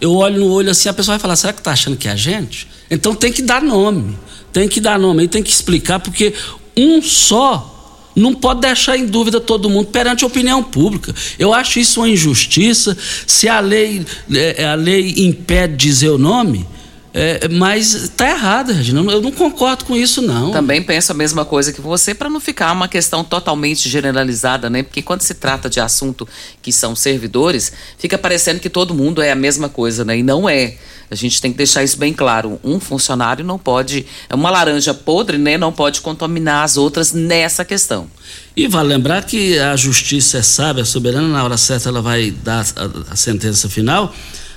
eu 0.00 0.14
olho 0.14 0.40
no 0.40 0.50
olho 0.50 0.70
assim, 0.70 0.88
a 0.88 0.92
pessoa 0.92 1.16
vai 1.16 1.20
falar, 1.20 1.36
será 1.36 1.52
que 1.52 1.60
está 1.60 1.70
achando 1.72 1.96
que 1.96 2.08
é 2.08 2.12
a 2.12 2.16
gente? 2.16 2.66
Então 2.90 3.14
tem 3.14 3.32
que 3.32 3.42
dar 3.42 3.62
nome. 3.62 4.18
Tem 4.52 4.68
que 4.68 4.80
dar 4.80 4.98
nome, 4.98 5.26
tem 5.28 5.42
que 5.42 5.50
explicar, 5.50 5.98
porque 6.00 6.34
um 6.76 7.00
só 7.00 7.68
não 8.14 8.34
pode 8.34 8.60
deixar 8.60 8.98
em 8.98 9.06
dúvida 9.06 9.40
todo 9.40 9.70
mundo 9.70 9.86
perante 9.86 10.24
a 10.24 10.26
opinião 10.26 10.62
pública. 10.62 11.14
Eu 11.38 11.54
acho 11.54 11.78
isso 11.78 12.00
uma 12.00 12.08
injustiça. 12.08 12.96
Se 13.26 13.48
a 13.48 13.60
lei, 13.60 14.04
é, 14.30 14.66
a 14.66 14.74
lei 14.74 15.14
impede 15.16 15.76
dizer 15.76 16.10
o 16.10 16.18
nome, 16.18 16.66
é, 17.14 17.46
mas 17.48 17.92
está 17.92 18.30
errado, 18.30 18.72
Regina. 18.72 19.00
Eu 19.12 19.20
não 19.20 19.32
concordo 19.32 19.84
com 19.84 19.94
isso, 19.94 20.22
não. 20.22 20.50
Também 20.50 20.82
penso 20.82 21.12
a 21.12 21.14
mesma 21.14 21.44
coisa 21.44 21.70
que 21.70 21.80
você, 21.80 22.14
para 22.14 22.30
não 22.30 22.40
ficar 22.40 22.72
uma 22.72 22.88
questão 22.88 23.22
totalmente 23.22 23.86
generalizada, 23.88 24.70
né? 24.70 24.82
Porque 24.82 25.02
quando 25.02 25.20
se 25.20 25.34
trata 25.34 25.68
de 25.68 25.78
assunto 25.78 26.26
que 26.62 26.72
são 26.72 26.96
servidores, 26.96 27.70
fica 27.98 28.16
parecendo 28.16 28.60
que 28.60 28.70
todo 28.70 28.94
mundo 28.94 29.20
é 29.20 29.30
a 29.30 29.34
mesma 29.34 29.68
coisa, 29.68 30.04
né? 30.04 30.18
E 30.18 30.22
não 30.22 30.48
é. 30.48 30.76
A 31.10 31.14
gente 31.14 31.42
tem 31.42 31.52
que 31.52 31.58
deixar 31.58 31.84
isso 31.84 31.98
bem 31.98 32.14
claro. 32.14 32.58
Um 32.64 32.80
funcionário 32.80 33.44
não 33.44 33.58
pode. 33.58 34.06
É 34.30 34.34
uma 34.34 34.50
laranja 34.50 34.94
podre, 34.94 35.36
né? 35.36 35.58
Não 35.58 35.70
pode 35.70 36.00
contaminar 36.00 36.64
as 36.64 36.78
outras 36.78 37.12
nessa 37.12 37.62
questão. 37.62 38.10
E 38.56 38.66
vale 38.66 38.88
lembrar 38.88 39.22
que 39.24 39.58
a 39.58 39.76
justiça 39.76 40.38
é 40.38 40.42
sábia, 40.42 40.86
soberana, 40.86 41.28
na 41.28 41.44
hora 41.44 41.58
certa 41.58 41.90
ela 41.90 42.00
vai 42.00 42.30
dar 42.30 42.64
a, 42.74 43.12
a 43.12 43.16
sentença 43.16 43.68
final. 43.68 44.14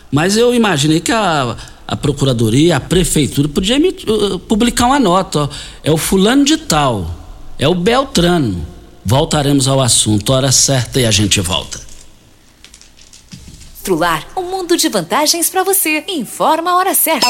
Mas 0.09 0.37
eu 0.37 0.53
imaginei 0.53 1.01
que 1.01 1.11
a 1.11 1.57
a 1.87 1.95
procuradoria, 1.95 2.77
a 2.77 2.79
prefeitura 2.79 3.47
podia 3.47 3.77
uh, 3.77 4.39
publicar 4.39 4.87
uma 4.87 4.99
nota. 4.99 5.43
Ó. 5.43 5.49
É 5.83 5.91
o 5.91 5.97
fulano 5.97 6.43
de 6.43 6.57
tal, 6.57 7.09
é 7.59 7.67
o 7.67 7.75
Beltrano. 7.75 8.65
Voltaremos 9.03 9.67
ao 9.67 9.79
assunto, 9.81 10.33
hora 10.33 10.51
certa 10.51 10.99
e 10.99 11.05
a 11.05 11.11
gente 11.11 11.39
volta. 11.39 11.79
Trular, 13.83 14.27
um 14.35 14.41
mundo 14.41 14.75
de 14.75 14.89
vantagens 14.89 15.47
para 15.47 15.63
você. 15.63 16.03
Informa 16.07 16.71
a 16.71 16.77
hora 16.77 16.95
certa. 16.95 17.29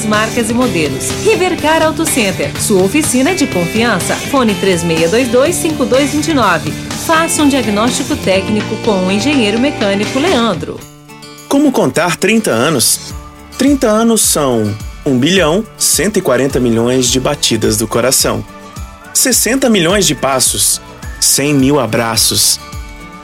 marcas 0.00 0.50
e 0.50 0.54
modelos. 0.54 1.10
Rivercar 1.22 1.82
Auto 1.82 2.06
Center, 2.06 2.50
sua 2.60 2.82
oficina 2.82 3.34
de 3.34 3.46
confiança. 3.46 4.16
Fone 4.16 4.54
3622-5229. 4.54 6.72
Faça 7.06 7.42
um 7.42 7.48
diagnóstico 7.48 8.16
técnico 8.16 8.74
com 8.84 9.06
o 9.06 9.12
engenheiro 9.12 9.60
mecânico 9.60 10.18
Leandro. 10.18 10.80
Como 11.48 11.70
contar 11.70 12.16
30 12.16 12.50
anos? 12.50 13.12
30 13.58 13.86
anos 13.86 14.22
são 14.22 14.74
1 15.04 15.18
bilhão 15.18 15.62
140 15.76 16.58
milhões 16.58 17.08
de 17.08 17.20
batidas 17.20 17.76
do 17.76 17.86
coração. 17.86 18.42
60 19.12 19.68
milhões 19.68 20.06
de 20.06 20.14
passos, 20.14 20.80
100 21.20 21.54
mil 21.54 21.78
abraços, 21.78 22.58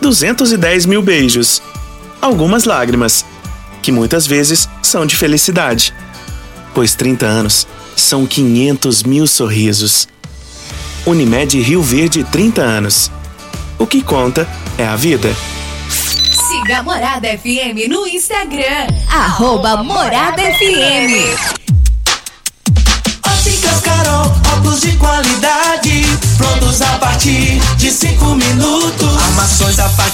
210 0.01 0.87
mil 0.87 1.01
beijos, 1.01 1.63
algumas 2.21 2.65
lágrimas, 2.65 3.25
que 3.81 3.91
muitas 3.91 4.27
vezes 4.27 4.69
são 4.83 5.07
de 5.07 5.17
felicidade, 5.17 5.95
pois 6.79 6.95
30 6.95 7.27
anos 7.27 7.67
são 7.97 8.25
500 8.25 9.03
mil 9.03 9.27
sorrisos. 9.27 10.07
Unimed 11.05 11.61
Rio 11.61 11.83
Verde 11.83 12.23
30 12.23 12.62
anos. 12.62 13.11
O 13.81 13.85
que 13.85 14.01
conta 14.01 14.47
é 14.79 14.87
a 14.87 14.95
vida. 14.95 15.29
Siga 15.91 16.79
a 16.79 16.83
Morada 16.85 17.27
FM 17.37 17.88
no 17.88 18.07
Instagram, 18.07 18.87
arroba 19.11 19.83
Morada 19.83 20.41
FM. 20.41 21.59
Óticas 23.27 23.81
Carol, 23.81 24.33
óculos 24.57 24.81
de 24.81 24.93
qualidade, 24.99 25.98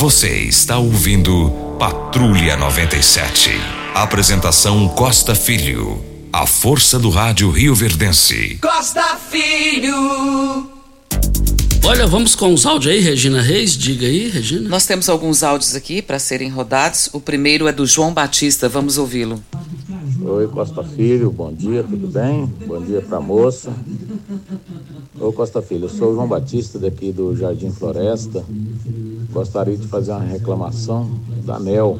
Você 0.00 0.44
está 0.44 0.78
ouvindo 0.78 1.50
Patrulha 1.78 2.56
97. 2.56 3.50
Apresentação 3.94 4.88
Costa 4.88 5.34
Filho. 5.34 6.02
A 6.32 6.46
força 6.46 6.98
do 6.98 7.10
rádio 7.10 7.50
Rio 7.50 7.74
Verdense. 7.74 8.58
Costa 8.62 9.18
Filho. 9.30 10.70
Olha, 11.84 12.06
vamos 12.06 12.34
com 12.34 12.54
os 12.54 12.64
áudios 12.64 12.94
aí, 12.94 13.00
Regina 13.00 13.42
Reis. 13.42 13.76
Diga 13.76 14.06
aí, 14.06 14.30
Regina. 14.30 14.70
Nós 14.70 14.86
temos 14.86 15.06
alguns 15.10 15.42
áudios 15.42 15.74
aqui 15.74 16.00
para 16.00 16.18
serem 16.18 16.48
rodados. 16.48 17.10
O 17.12 17.20
primeiro 17.20 17.68
é 17.68 17.72
do 17.72 17.86
João 17.86 18.14
Batista. 18.14 18.70
Vamos 18.70 18.96
ouvi-lo. 18.96 19.44
Oi, 20.22 20.48
Costa 20.48 20.82
Filho, 20.82 21.30
bom 21.30 21.52
dia, 21.52 21.82
tudo 21.82 22.06
bem? 22.06 22.46
Bom 22.66 22.80
dia 22.82 23.00
pra 23.00 23.20
moça. 23.20 23.72
Ô 25.18 25.32
Costa 25.32 25.62
Filho, 25.62 25.84
eu 25.84 25.88
sou 25.88 26.10
o 26.10 26.14
João 26.14 26.28
Batista 26.28 26.78
daqui 26.78 27.10
do 27.10 27.34
Jardim 27.34 27.70
Floresta. 27.70 28.44
Gostaria 29.32 29.76
de 29.76 29.86
fazer 29.86 30.12
uma 30.12 30.20
reclamação 30.20 31.10
da 31.44 31.58
NEL. 31.58 31.98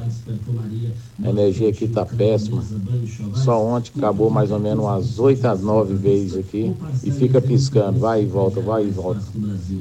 A 1.23 1.31
energia 1.31 1.71
aqui 1.71 1.89
tá 1.89 2.05
péssima. 2.05 2.63
Só 3.35 3.65
ontem 3.65 3.93
acabou 3.97 4.29
mais 4.29 4.51
ou 4.51 4.59
menos 4.59 4.85
umas 4.85 5.19
8 5.19 5.45
às 5.47 5.61
9 5.63 5.95
vezes 5.95 6.37
aqui 6.37 6.75
e 7.03 7.11
fica 7.11 7.41
piscando, 7.41 7.99
vai 8.01 8.23
e 8.23 8.27
volta, 8.27 8.61
vai 8.61 8.87
e 8.87 8.91
volta. 8.91 9.23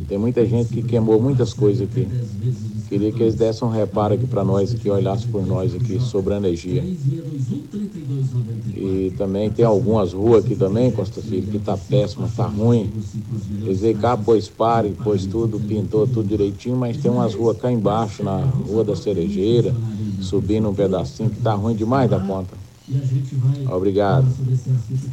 Tem 0.08 0.18
muita 0.18 0.46
gente 0.46 0.70
que 0.70 0.82
queimou 0.82 1.22
muitas 1.22 1.54
coisas 1.54 1.88
aqui. 1.88 2.08
Queria 2.90 3.12
que 3.12 3.22
eles 3.22 3.36
dessem 3.36 3.68
um 3.68 3.72
reparo 3.72 4.16
aqui 4.16 4.26
para 4.26 4.44
nós, 4.44 4.74
aqui, 4.74 4.90
olhassem 4.90 5.28
por 5.28 5.46
nós 5.46 5.76
aqui 5.76 6.00
sobre 6.00 6.34
a 6.34 6.38
energia. 6.38 6.84
E 8.76 9.14
também 9.16 9.52
tem 9.52 9.64
algumas 9.64 10.12
ruas 10.12 10.44
aqui 10.44 10.56
também, 10.56 10.90
Costa 10.90 11.22
Filho, 11.22 11.46
que 11.52 11.60
tá 11.60 11.78
péssima, 11.78 12.28
tá 12.36 12.48
ruim. 12.48 12.92
Eles 13.62 13.82
veio 13.82 13.96
cá, 13.96 14.18
pôs 14.18 14.48
pare, 14.48 14.90
pôs 15.04 15.28
tudo, 15.28 15.60
pintou 15.60 16.08
tudo 16.08 16.28
direitinho, 16.28 16.76
mas 16.76 16.98
tem 16.98 17.12
umas 17.12 17.36
ruas 17.36 17.58
cá 17.58 17.72
embaixo, 17.72 18.24
na 18.24 18.38
Rua 18.38 18.84
da 18.84 18.96
Cerejeira, 18.96 19.72
subindo 20.20 20.68
um 20.68 20.74
pedacinho, 20.74 21.30
que 21.30 21.40
tá 21.42 21.54
ruim 21.54 21.76
demais 21.76 22.10
da 22.10 22.20
conta. 22.20 22.58
Obrigado. 23.72 24.26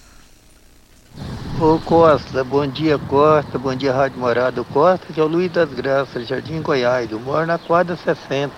Ô 1.61 1.79
Costa, 1.85 2.43
bom 2.43 2.67
dia 2.67 2.99
Costa, 2.99 3.59
bom 3.59 3.75
dia 3.75 3.93
Rádio 3.93 4.19
Morado 4.19 4.65
Costa, 4.65 5.13
que 5.13 5.21
é 5.21 5.23
o 5.23 5.27
Luiz 5.27 5.53
das 5.53 5.69
Graças, 5.69 6.27
Jardim 6.27 6.63
Goiás, 6.63 7.11
eu 7.11 7.21
moro 7.21 7.47
na 7.47 7.59
quadra 7.59 7.97
60. 7.97 8.51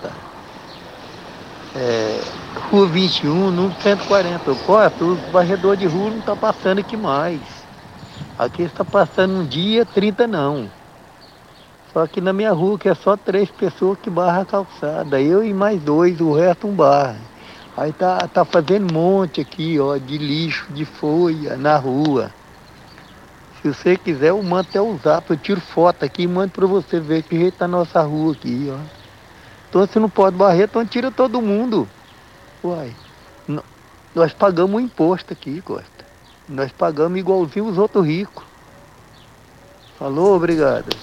É, 1.74 2.20
rua 2.70 2.86
21, 2.86 3.50
número 3.50 3.74
140. 3.80 4.54
Costa, 4.66 5.04
o 5.04 5.16
varredor 5.32 5.76
de 5.76 5.86
rua 5.86 6.10
não 6.10 6.18
está 6.18 6.36
passando 6.36 6.78
aqui 6.78 6.96
mais. 6.96 7.40
Aqui 8.38 8.62
está 8.62 8.84
passando 8.84 9.40
um 9.40 9.44
dia, 9.46 9.84
30 9.84 10.26
não. 10.26 10.70
Só 11.92 12.06
que 12.06 12.20
na 12.20 12.32
minha 12.32 12.52
rua, 12.52 12.78
que 12.78 12.88
é 12.88 12.94
só 12.94 13.16
três 13.16 13.50
pessoas 13.50 13.98
que 13.98 14.08
barra 14.08 14.42
a 14.42 14.44
calçada. 14.44 15.20
Eu 15.20 15.44
e 15.44 15.52
mais 15.52 15.80
dois, 15.82 16.20
o 16.20 16.32
resto 16.32 16.66
um 16.66 16.72
barra. 16.72 17.31
Aí 17.76 17.92
tá, 17.92 18.28
tá 18.28 18.44
fazendo 18.44 18.90
um 18.90 18.94
monte 18.94 19.40
aqui, 19.40 19.78
ó, 19.80 19.96
de 19.96 20.18
lixo, 20.18 20.66
de 20.72 20.84
folha 20.84 21.56
na 21.56 21.76
rua. 21.76 22.30
Se 23.60 23.72
você 23.72 23.96
quiser, 23.96 24.30
eu 24.30 24.42
mando 24.42 24.68
até 24.68 24.80
o 24.80 24.98
zap, 24.98 25.30
eu 25.30 25.36
tiro 25.36 25.60
foto 25.60 26.04
aqui 26.04 26.22
e 26.22 26.26
mando 26.26 26.50
para 26.50 26.66
você 26.66 27.00
ver 27.00 27.22
que 27.22 27.38
jeito 27.38 27.58
tá 27.58 27.64
a 27.64 27.68
nossa 27.68 28.02
rua 28.02 28.32
aqui, 28.32 28.68
ó. 28.70 28.78
Então 29.68 29.86
se 29.86 29.98
não 29.98 30.10
pode 30.10 30.36
barrer, 30.36 30.64
então 30.64 30.84
tira 30.84 31.10
todo 31.10 31.40
mundo. 31.40 31.88
Uai, 32.62 32.94
nós 34.14 34.32
pagamos 34.34 34.76
o 34.76 34.84
imposto 34.84 35.32
aqui, 35.32 35.62
Costa. 35.62 36.04
Nós 36.48 36.70
pagamos 36.72 37.18
igualzinho 37.18 37.66
os 37.66 37.78
outros 37.78 38.04
ricos. 38.06 38.44
Falou, 39.98 40.36
obrigado. 40.36 40.94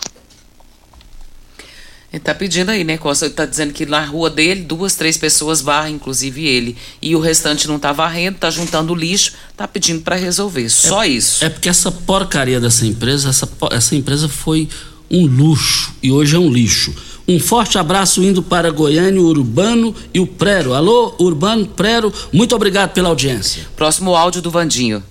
Ele 2.12 2.20
tá 2.20 2.34
pedindo 2.34 2.70
aí, 2.70 2.84
né, 2.84 2.98
Costa? 2.98 3.26
Ele 3.26 3.36
tá 3.36 3.46
dizendo 3.46 3.72
que 3.72 3.86
na 3.86 4.04
rua 4.04 4.32
dele, 4.32 4.62
duas, 4.62 4.96
três 4.96 5.16
pessoas 5.16 5.62
barram, 5.62 5.90
inclusive 5.90 6.46
ele. 6.46 6.76
E 7.00 7.16
o 7.16 7.20
restante 7.20 7.68
não 7.68 7.78
tá 7.78 7.92
varrendo, 7.92 8.40
tá 8.40 8.50
juntando 8.50 8.96
lixo, 8.96 9.34
tá 9.56 9.68
pedindo 9.68 10.02
para 10.02 10.16
resolver. 10.16 10.70
Só 10.70 11.06
isso. 11.06 11.46
É 11.46 11.50
porque 11.50 11.70
essa 11.70 11.92
porcaria 11.92 12.60
dessa 12.60 12.86
empresa, 12.86 13.30
essa, 13.30 13.48
essa 13.72 13.96
empresa 13.96 14.28
foi 14.28 14.68
um 15.10 15.28
luxo 15.28 15.94
e 16.02 16.12
hoje 16.12 16.36
é 16.36 16.40
um 16.40 16.52
lixo. 16.52 16.96
Um 17.28 17.40
forte 17.40 17.78
abraço 17.78 18.24
indo 18.24 18.42
para 18.42 18.72
Goiânia, 18.72 19.22
o 19.22 19.26
Urbano 19.26 19.96
e 20.12 20.20
o 20.20 20.26
Prero. 20.26 20.74
Alô, 20.74 21.14
Urbano, 21.20 21.68
Prero, 21.68 22.12
muito 22.34 22.56
obrigado 22.56 22.92
pela 22.92 23.10
audiência. 23.10 23.68
Próximo 23.76 24.16
áudio 24.16 24.42
do 24.42 24.50
Vandinho. 24.50 25.04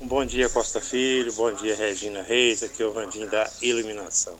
Bom 0.00 0.26
dia, 0.26 0.48
Costa 0.48 0.80
Filho. 0.80 1.32
Bom 1.34 1.54
dia, 1.54 1.76
Regina 1.76 2.20
Reis. 2.20 2.64
Aqui 2.64 2.82
é 2.82 2.86
o 2.86 2.92
Vandinho 2.92 3.30
da 3.30 3.48
Iluminação. 3.62 4.34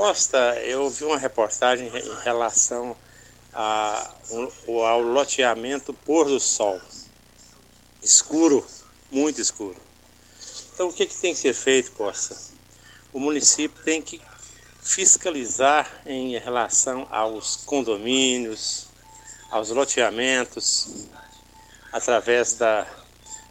Costa, 0.00 0.38
eu 0.62 0.88
vi 0.88 1.04
uma 1.04 1.18
reportagem 1.18 1.88
em 1.88 2.22
relação 2.22 2.96
a, 3.52 4.10
ao 4.88 5.02
loteamento 5.02 5.92
pôr 5.92 6.24
do 6.26 6.40
sol. 6.40 6.80
Escuro, 8.02 8.66
muito 9.10 9.42
escuro. 9.42 9.76
Então, 10.72 10.88
o 10.88 10.92
que, 10.94 11.04
que 11.04 11.14
tem 11.14 11.34
que 11.34 11.40
ser 11.40 11.52
feito, 11.52 11.92
Costa? 11.92 12.34
O 13.12 13.20
município 13.20 13.84
tem 13.84 14.00
que 14.00 14.22
fiscalizar 14.80 15.86
em 16.06 16.38
relação 16.38 17.06
aos 17.10 17.56
condomínios, 17.56 18.86
aos 19.50 19.68
loteamentos, 19.68 21.08
através 21.92 22.54
da 22.54 22.86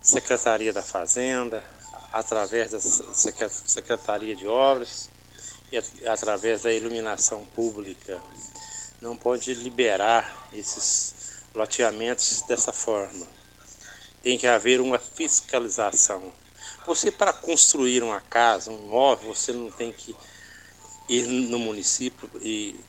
Secretaria 0.02 0.74
da 0.74 0.82
Fazenda, 0.82 1.64
através 2.12 2.72
da 2.72 2.80
Secre- 2.80 3.50
Secretaria 3.68 4.36
de 4.36 4.48
Obras 4.48 5.12
através 6.08 6.64
da 6.64 6.74
iluminação 6.74 7.46
pública. 7.56 8.22
Não 9.02 9.16
pode 9.16 9.54
liberar 9.54 10.50
esses 10.54 11.14
loteamentos 11.54 12.44
dessa 12.48 12.72
forma. 12.72 13.28
Tem 14.22 14.38
que 14.38 14.48
haver 14.48 14.82
uma 14.82 15.00
fiscalização. 15.00 16.34
Você, 16.86 17.12
para 17.12 17.32
construir 17.32 18.04
uma 18.04 18.22
casa, 18.22 18.72
um 18.72 18.86
imóvel, 18.86 19.34
você 19.34 19.54
não 19.54 19.72
tem 19.72 19.92
que 19.92 20.16
ir 21.08 21.24
no 21.24 21.60
município 21.60 22.30
e 22.42 22.80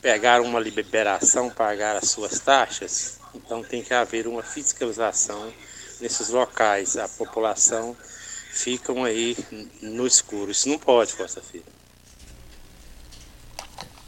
pegar 0.00 0.40
uma 0.40 0.60
liberação, 0.60 1.50
pagar 1.50 1.96
as 1.96 2.10
suas 2.10 2.38
taxas. 2.40 3.18
Então 3.34 3.62
tem 3.62 3.82
que 3.82 3.92
haver 3.92 4.26
uma 4.26 4.42
fiscalização 4.42 5.52
nesses 6.00 6.28
locais. 6.30 6.96
A 6.96 7.08
população 7.08 7.96
ficam 8.50 9.04
aí 9.04 9.36
no 9.82 10.06
escuro. 10.06 10.50
Isso 10.50 10.68
não 10.68 10.78
pode, 10.78 11.14
Costa 11.14 11.40
Filho. 11.40 11.73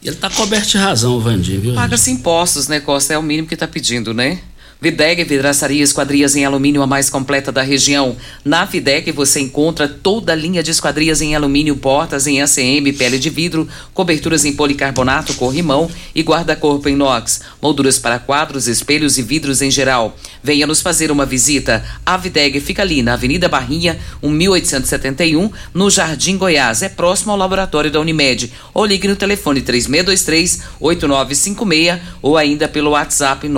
Ele 0.03 0.15
tá 0.15 0.29
coberto 0.29 0.69
de 0.69 0.77
razão, 0.77 1.15
o 1.15 1.19
Vandinho? 1.19 1.73
Paga-se 1.73 2.11
impostos, 2.11 2.67
né, 2.67 2.79
Costa? 2.79 3.13
É 3.13 3.17
o 3.17 3.23
mínimo 3.23 3.47
que 3.47 3.55
tá 3.57 3.67
pedindo, 3.67 4.13
né? 4.13 4.39
Videg 4.79 5.23
Vidraçaria 5.23 5.83
Esquadrias 5.83 6.35
em 6.35 6.45
Alumínio, 6.45 6.83
a 6.83 6.87
mais 6.87 7.09
completa 7.09 7.51
da 7.51 7.63
região. 7.63 8.15
Na 8.45 8.63
Videg 8.63 9.11
você 9.11 9.39
encontra 9.39 9.87
toda 9.87 10.33
a 10.33 10.35
linha 10.35 10.61
de 10.61 10.69
esquadrias 10.69 11.19
em 11.19 11.35
alumínio, 11.35 11.75
portas 11.77 12.27
em 12.27 12.43
ACM, 12.43 12.93
pele 12.95 13.17
de 13.17 13.31
vidro, 13.31 13.67
coberturas 13.91 14.45
em 14.45 14.53
policarbonato, 14.53 15.33
corrimão 15.33 15.89
e 16.13 16.21
guarda-corpo 16.21 16.87
em 16.87 16.93
inox, 16.93 17.41
molduras 17.59 17.97
para 17.97 18.19
quadros, 18.19 18.67
espelhos 18.67 19.17
e 19.17 19.23
vidros 19.23 19.63
em 19.63 19.71
geral. 19.71 20.15
Venha 20.43 20.67
nos 20.67 20.79
fazer 20.79 21.09
uma 21.09 21.25
visita. 21.25 21.83
A 22.05 22.15
Videg 22.15 22.59
fica 22.59 22.83
ali 22.83 23.01
na 23.01 23.13
Avenida 23.13 23.49
Barrinha, 23.49 23.97
1871, 24.21 25.49
no 25.73 25.89
Jardim 25.89 26.37
Goiás. 26.37 26.83
É 26.83 26.89
próximo 26.89 27.31
ao 27.31 27.37
laboratório 27.37 27.89
da 27.89 27.99
Unimed. 27.99 28.53
Ou 28.75 28.85
ligue 28.85 29.07
no 29.07 29.15
telefone 29.15 29.59
3623-8956 29.61 31.99
ou 32.21 32.37
ainda 32.37 32.67
pelo 32.67 32.91
WhatsApp 32.91 33.49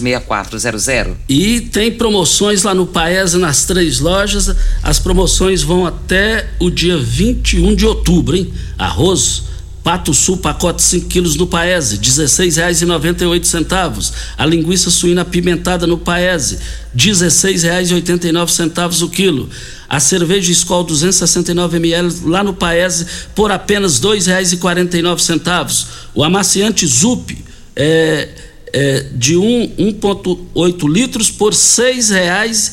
992626400. 0.00 1.14
E 1.28 1.60
tem 1.60 1.92
promoções 1.92 2.62
lá 2.62 2.74
no 2.74 2.86
Paese 2.86 3.38
nas 3.38 3.64
três 3.64 4.00
lojas. 4.00 4.54
As 4.82 4.98
promoções 4.98 5.62
vão 5.62 5.86
até 5.86 6.48
o 6.58 6.70
dia 6.70 6.96
21 6.96 7.74
de 7.74 7.86
outubro, 7.86 8.36
hein? 8.36 8.52
Arroz 8.78 9.54
Pato 9.84 10.12
Sul, 10.14 10.38
pacote 10.38 10.82
5 10.82 11.08
quilos 11.08 11.36
no 11.36 11.46
Paese, 11.46 11.96
R$ 11.96 12.00
16,98. 12.00 14.12
A 14.38 14.46
linguiça 14.46 14.90
suína 14.90 15.20
apimentada 15.20 15.86
no 15.86 15.98
Paese, 15.98 16.54
R$ 16.54 16.60
16,89 16.96 19.02
o 19.02 19.08
quilo. 19.10 19.50
A 19.86 20.00
cerveja 20.00 20.50
Skol 20.50 20.84
269 20.84 21.76
ml 21.76 22.08
lá 22.24 22.42
no 22.42 22.54
Paese 22.54 23.06
por 23.34 23.52
apenas 23.52 23.98
R$ 23.98 24.08
2,49. 24.08 25.84
O 26.14 26.24
amaciante 26.24 26.86
Zup 26.86 27.36
é, 27.76 28.30
é, 28.76 29.06
de 29.12 29.36
um- 29.36 29.70
1,8 29.78 30.88
litros 30.88 31.30
por 31.30 31.52
R$ 31.52 31.56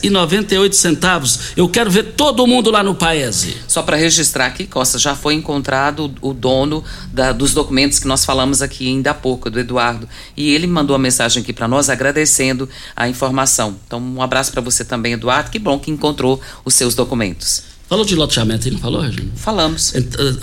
6,98. 0.10 1.54
Eu 1.56 1.70
quero 1.70 1.91
ver 1.91 2.14
todo 2.16 2.45
mundo 2.47 2.72
lá 2.72 2.82
no 2.84 2.95
Paese. 2.95 3.56
Só 3.68 3.84
para 3.84 3.97
registrar 3.97 4.47
aqui, 4.47 4.66
Costa, 4.66 4.97
já 4.97 5.16
foi 5.16 5.36
encontrado 5.36 6.12
o 6.22 6.34
dono 6.34 6.84
da- 7.14 7.32
dos 7.32 7.54
documentos 7.54 7.99
que 7.99 8.08
nós 8.08 8.26
falamos 8.26 8.62
aqui 8.64 8.88
ainda 8.88 9.12
há 9.12 9.14
pouco, 9.14 9.47
do 9.49 9.60
Eduardo. 9.60 10.10
E 10.36 10.49
ele 10.54 10.66
mandou 10.66 10.95
uma 10.95 11.02
mensagem 11.04 11.43
aqui 11.43 11.54
para 11.54 11.68
nós 11.68 11.88
agradecendo 11.89 12.68
a 12.95 13.08
informação. 13.08 13.76
Então, 13.86 13.99
um 14.02 14.22
abraço 14.24 14.52
para 14.52 14.62
você 14.62 14.84
também, 14.84 15.14
Eduardo. 15.14 15.52
Que 15.52 15.60
bom 15.60 15.78
que 15.78 15.91
encontrou 15.91 16.41
os 16.66 16.74
seus 16.74 16.95
documentos. 16.95 17.64
Falou 17.88 18.04
de 18.06 18.16
loteamento 18.16 18.68
aí, 18.68 18.74
não 18.74 18.80
falou, 18.80 19.02
Regina? 19.02 19.30
Falamos. 19.36 19.93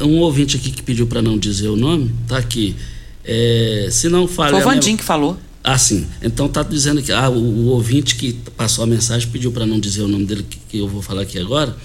Um 0.03 0.19
ouvinte 0.19 0.57
aqui 0.57 0.71
que 0.71 0.83
pediu 0.83 1.07
para 1.07 1.21
não 1.23 1.37
dizer 1.39 1.69
o 1.69 1.77
nome, 1.77 2.15
tá 2.29 2.37
aqui. 2.39 2.77
É, 3.25 3.89
se 3.91 4.09
não 4.09 4.29
falha. 4.29 4.51
Foi 4.51 4.61
o 4.61 4.63
a 4.63 4.73
Vandim 4.75 4.91
mem- 4.91 4.97
que 4.99 5.05
falou. 5.05 5.37
Ah, 5.63 5.77
sim. 5.77 6.07
Então 6.23 6.49
tá 6.49 6.63
dizendo 6.63 7.03
que 7.03 7.13
ah, 7.13 7.29
o, 7.29 7.37
o 7.37 7.67
ouvinte 7.67 8.17
que 8.17 8.33
passou 8.57 8.85
a 8.85 8.87
mensagem 8.87 9.29
pediu 9.29 9.53
para 9.53 9.67
não 9.67 9.79
dizer 9.79 10.03
o 10.03 10.09
nome 10.09 10.25
dele, 10.25 10.45
que, 10.49 10.59
que 10.69 10.79
eu 10.79 10.89
vou 10.89 11.03
falar 11.03 11.23
aqui 11.23 11.39
agora, 11.39 11.77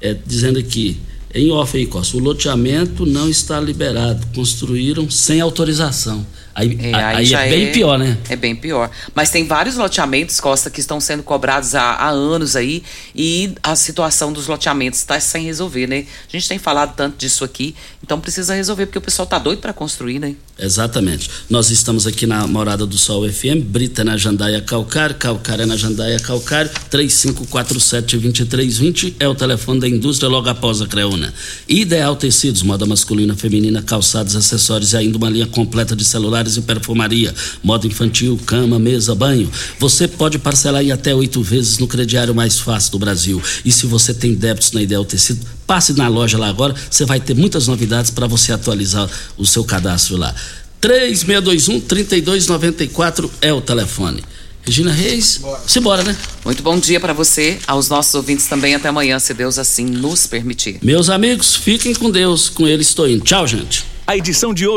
é, 0.00 0.14
dizendo 0.26 0.58
aqui, 0.58 1.00
em 1.34 1.50
off 1.50 1.76
aí, 1.76 1.86
Costa, 1.86 2.16
o 2.16 2.20
loteamento 2.20 3.04
não 3.04 3.28
está 3.28 3.60
liberado, 3.60 4.26
construíram 4.34 5.10
sem 5.10 5.40
autorização. 5.40 6.26
Aí, 6.58 6.76
É, 6.82 6.92
aí 6.92 7.34
aí 7.34 7.34
é 7.34 7.48
bem 7.48 7.72
pior, 7.72 7.96
né? 7.96 8.18
É 8.28 8.34
bem 8.34 8.56
pior. 8.56 8.90
Mas 9.14 9.30
tem 9.30 9.46
vários 9.46 9.76
loteamentos, 9.76 10.40
Costa, 10.40 10.68
que 10.68 10.80
estão 10.80 11.00
sendo 11.00 11.22
cobrados 11.22 11.76
há, 11.76 11.92
há 11.92 12.08
anos 12.08 12.56
aí 12.56 12.82
e 13.14 13.52
a 13.62 13.76
situação 13.76 14.32
dos 14.32 14.48
loteamentos 14.48 14.98
está 14.98 15.20
sem 15.20 15.44
resolver, 15.44 15.86
né? 15.86 16.04
A 16.28 16.32
gente 16.32 16.48
tem 16.48 16.58
falado 16.58 16.96
tanto 16.96 17.16
disso 17.16 17.44
aqui, 17.44 17.76
então 18.02 18.20
precisa 18.20 18.54
resolver, 18.54 18.86
porque 18.86 18.98
o 18.98 19.02
pessoal 19.02 19.26
tá 19.26 19.38
doido 19.38 19.60
para 19.60 19.72
construir, 19.72 20.18
né? 20.18 20.34
Exatamente. 20.58 21.30
Nós 21.48 21.70
estamos 21.70 22.04
aqui 22.04 22.26
na 22.26 22.44
Morada 22.46 22.84
do 22.84 22.98
Sol 22.98 23.30
FM, 23.30 23.62
Brita 23.64 24.02
na 24.02 24.16
Jandaia 24.16 24.60
Calcário, 24.60 25.14
Calcário 25.14 25.62
é 25.62 25.66
na 25.66 25.76
Jandaia 25.76 26.18
Calcário, 26.18 26.68
3547-2320 26.90 29.14
é 29.20 29.28
o 29.28 29.34
telefone 29.36 29.78
da 29.78 29.88
indústria 29.88 30.28
logo 30.28 30.48
após 30.48 30.82
a 30.82 30.86
Creuna. 30.88 31.32
Ideal 31.68 32.16
Tecidos, 32.16 32.62
moda 32.62 32.84
masculina, 32.84 33.36
feminina, 33.36 33.80
calçados, 33.82 34.34
acessórios 34.34 34.94
e 34.94 34.96
ainda 34.96 35.16
uma 35.16 35.30
linha 35.30 35.46
completa 35.46 35.94
de 35.94 36.04
celulares 36.04 36.47
e 36.56 36.62
perfumaria, 36.62 37.34
moda 37.62 37.86
infantil, 37.86 38.40
cama, 38.46 38.78
mesa, 38.78 39.14
banho. 39.14 39.50
Você 39.78 40.08
pode 40.08 40.38
parcelar 40.38 40.82
em 40.82 40.92
até 40.92 41.14
oito 41.14 41.42
vezes 41.42 41.76
no 41.78 41.86
crediário 41.86 42.34
mais 42.34 42.58
fácil 42.58 42.92
do 42.92 42.98
Brasil. 42.98 43.42
E 43.64 43.72
se 43.72 43.86
você 43.86 44.12
tem 44.14 44.34
débitos 44.34 44.72
na 44.72 44.82
Ideal 44.82 45.04
Tecido, 45.04 45.46
passe 45.66 45.92
na 45.92 46.08
loja 46.08 46.38
lá 46.38 46.48
agora, 46.48 46.74
você 46.90 47.04
vai 47.04 47.20
ter 47.20 47.34
muitas 47.34 47.68
novidades 47.68 48.10
para 48.10 48.26
você 48.26 48.52
atualizar 48.52 49.08
o 49.36 49.46
seu 49.46 49.62
cadastro 49.64 50.16
lá. 50.16 50.34
3621-3294 50.80 53.28
é 53.40 53.52
o 53.52 53.60
telefone. 53.60 54.22
Regina 54.68 54.92
Reis, 54.92 55.40
simbora, 55.66 56.02
né? 56.02 56.14
Muito 56.44 56.62
bom 56.62 56.78
dia 56.78 57.00
para 57.00 57.14
você, 57.14 57.58
aos 57.66 57.88
nossos 57.88 58.14
ouvintes 58.14 58.46
também. 58.48 58.74
Até 58.74 58.88
amanhã, 58.88 59.18
se 59.18 59.32
Deus 59.32 59.58
assim 59.58 59.86
nos 59.86 60.26
permitir. 60.26 60.78
Meus 60.82 61.08
amigos, 61.08 61.56
fiquem 61.56 61.94
com 61.94 62.10
Deus, 62.10 62.50
com 62.50 62.68
ele 62.68 62.82
estou 62.82 63.08
indo. 63.08 63.24
Tchau, 63.24 63.46
gente. 63.46 63.86
A 64.06 64.16
edição 64.16 64.52
de 64.52 64.66
hoje 64.66 64.76